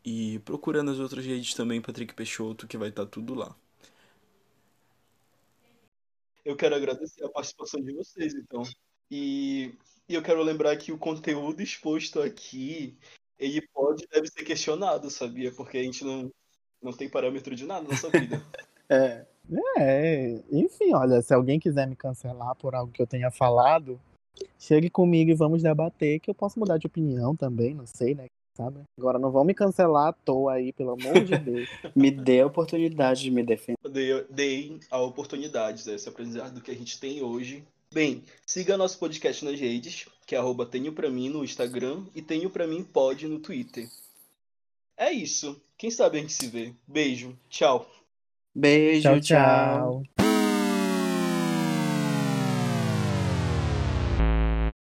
E 0.05 0.41
procura 0.41 0.83
nas 0.83 0.99
outras 0.99 1.25
redes 1.25 1.55
também 1.55 1.81
Patrick 1.81 2.13
Peixoto, 2.13 2.67
que 2.67 2.77
vai 2.77 2.89
estar 2.89 3.07
tudo 3.07 3.35
lá. 3.35 3.55
Eu 6.45 6.57
quero 6.57 6.75
agradecer 6.75 7.25
a 7.25 7.29
participação 7.29 7.81
de 7.81 7.93
vocês, 7.93 8.35
então. 8.35 8.65
E, 9.11 9.73
e 10.09 10.15
eu 10.15 10.23
quero 10.23 10.43
lembrar 10.43 10.77
que 10.77 10.93
o 10.93 10.99
conteúdo 10.99 11.63
exposto 11.63 12.21
aqui, 12.21 12.97
ele 13.39 13.61
pode 13.73 14.07
deve 14.09 14.29
ser 14.29 14.45
questionado, 14.45 15.11
sabia? 15.11 15.53
Porque 15.53 15.79
a 15.79 15.83
gente 15.83 16.05
não, 16.05 16.31
não 16.83 16.93
tem 16.93 17.09
parâmetro 17.09 17.55
de 17.55 17.65
nada 17.65 17.83
na 17.83 17.91
nossa 17.91 18.11
vida. 18.11 18.43
É. 18.89 19.25
É, 19.79 20.43
enfim, 20.51 20.93
olha, 20.93 21.23
se 21.23 21.33
alguém 21.33 21.59
quiser 21.59 21.87
me 21.87 21.97
cancelar 21.97 22.55
por 22.57 22.75
algo 22.75 22.93
que 22.93 23.01
eu 23.01 23.07
tenha 23.07 23.31
falado, 23.31 23.99
chegue 24.59 24.91
comigo 24.91 25.31
e 25.31 25.35
vamos 25.35 25.63
debater, 25.63 26.21
que 26.21 26.29
eu 26.29 26.35
posso 26.35 26.59
mudar 26.59 26.77
de 26.77 26.87
opinião 26.87 27.35
também, 27.35 27.75
não 27.75 27.87
sei, 27.87 28.15
né? 28.15 28.27
Sabe? 28.55 28.81
Agora 28.99 29.19
não 29.19 29.31
vão 29.31 29.45
me 29.45 29.55
cancelar 29.55 30.09
à 30.09 30.13
toa 30.13 30.55
aí, 30.55 30.75
pelo 30.75 30.91
amor 30.91 31.25
de 31.25 31.39
Deus. 31.39 31.69
Me 31.97 32.11
dê 32.11 32.43
a 32.43 32.47
oportunidade 32.47 33.23
de 33.23 33.31
me 33.31 33.43
defender. 33.43 33.79
Dei- 33.91 34.25
Deem 34.29 34.79
a 34.91 35.01
oportunidade, 35.01 35.89
esse 35.91 36.09
aprendizado 36.09 36.61
que 36.61 36.71
a 36.71 36.75
gente 36.75 37.01
tem 37.01 37.23
hoje. 37.23 37.65
Bem, 37.93 38.23
siga 38.47 38.79
nosso 38.79 38.99
podcast 38.99 39.45
nas 39.45 39.61
redes, 39.61 40.07
que 40.27 40.35
é 40.35 40.39
arroba 40.39 40.65
tenho 40.65 40.95
pra 40.95 41.11
mim 41.11 41.29
no 41.29 41.45
Instagram 41.45 42.07
e 42.15 42.23
tenho 42.23 42.49
pra 42.49 42.67
mim 42.67 42.83
pode 42.83 43.29
no 43.29 43.39
Twitter. 43.39 43.87
É 44.97 45.13
isso. 45.13 45.61
Quem 45.77 45.91
sabe 45.91 46.17
a 46.17 46.21
gente 46.23 46.33
se 46.33 46.47
vê. 46.47 46.73
Beijo. 46.87 47.37
Tchau. 47.51 47.87
Beijo, 48.55 49.03
tchau, 49.03 49.21
tchau. 49.21 50.03
tchau. 50.05 50.12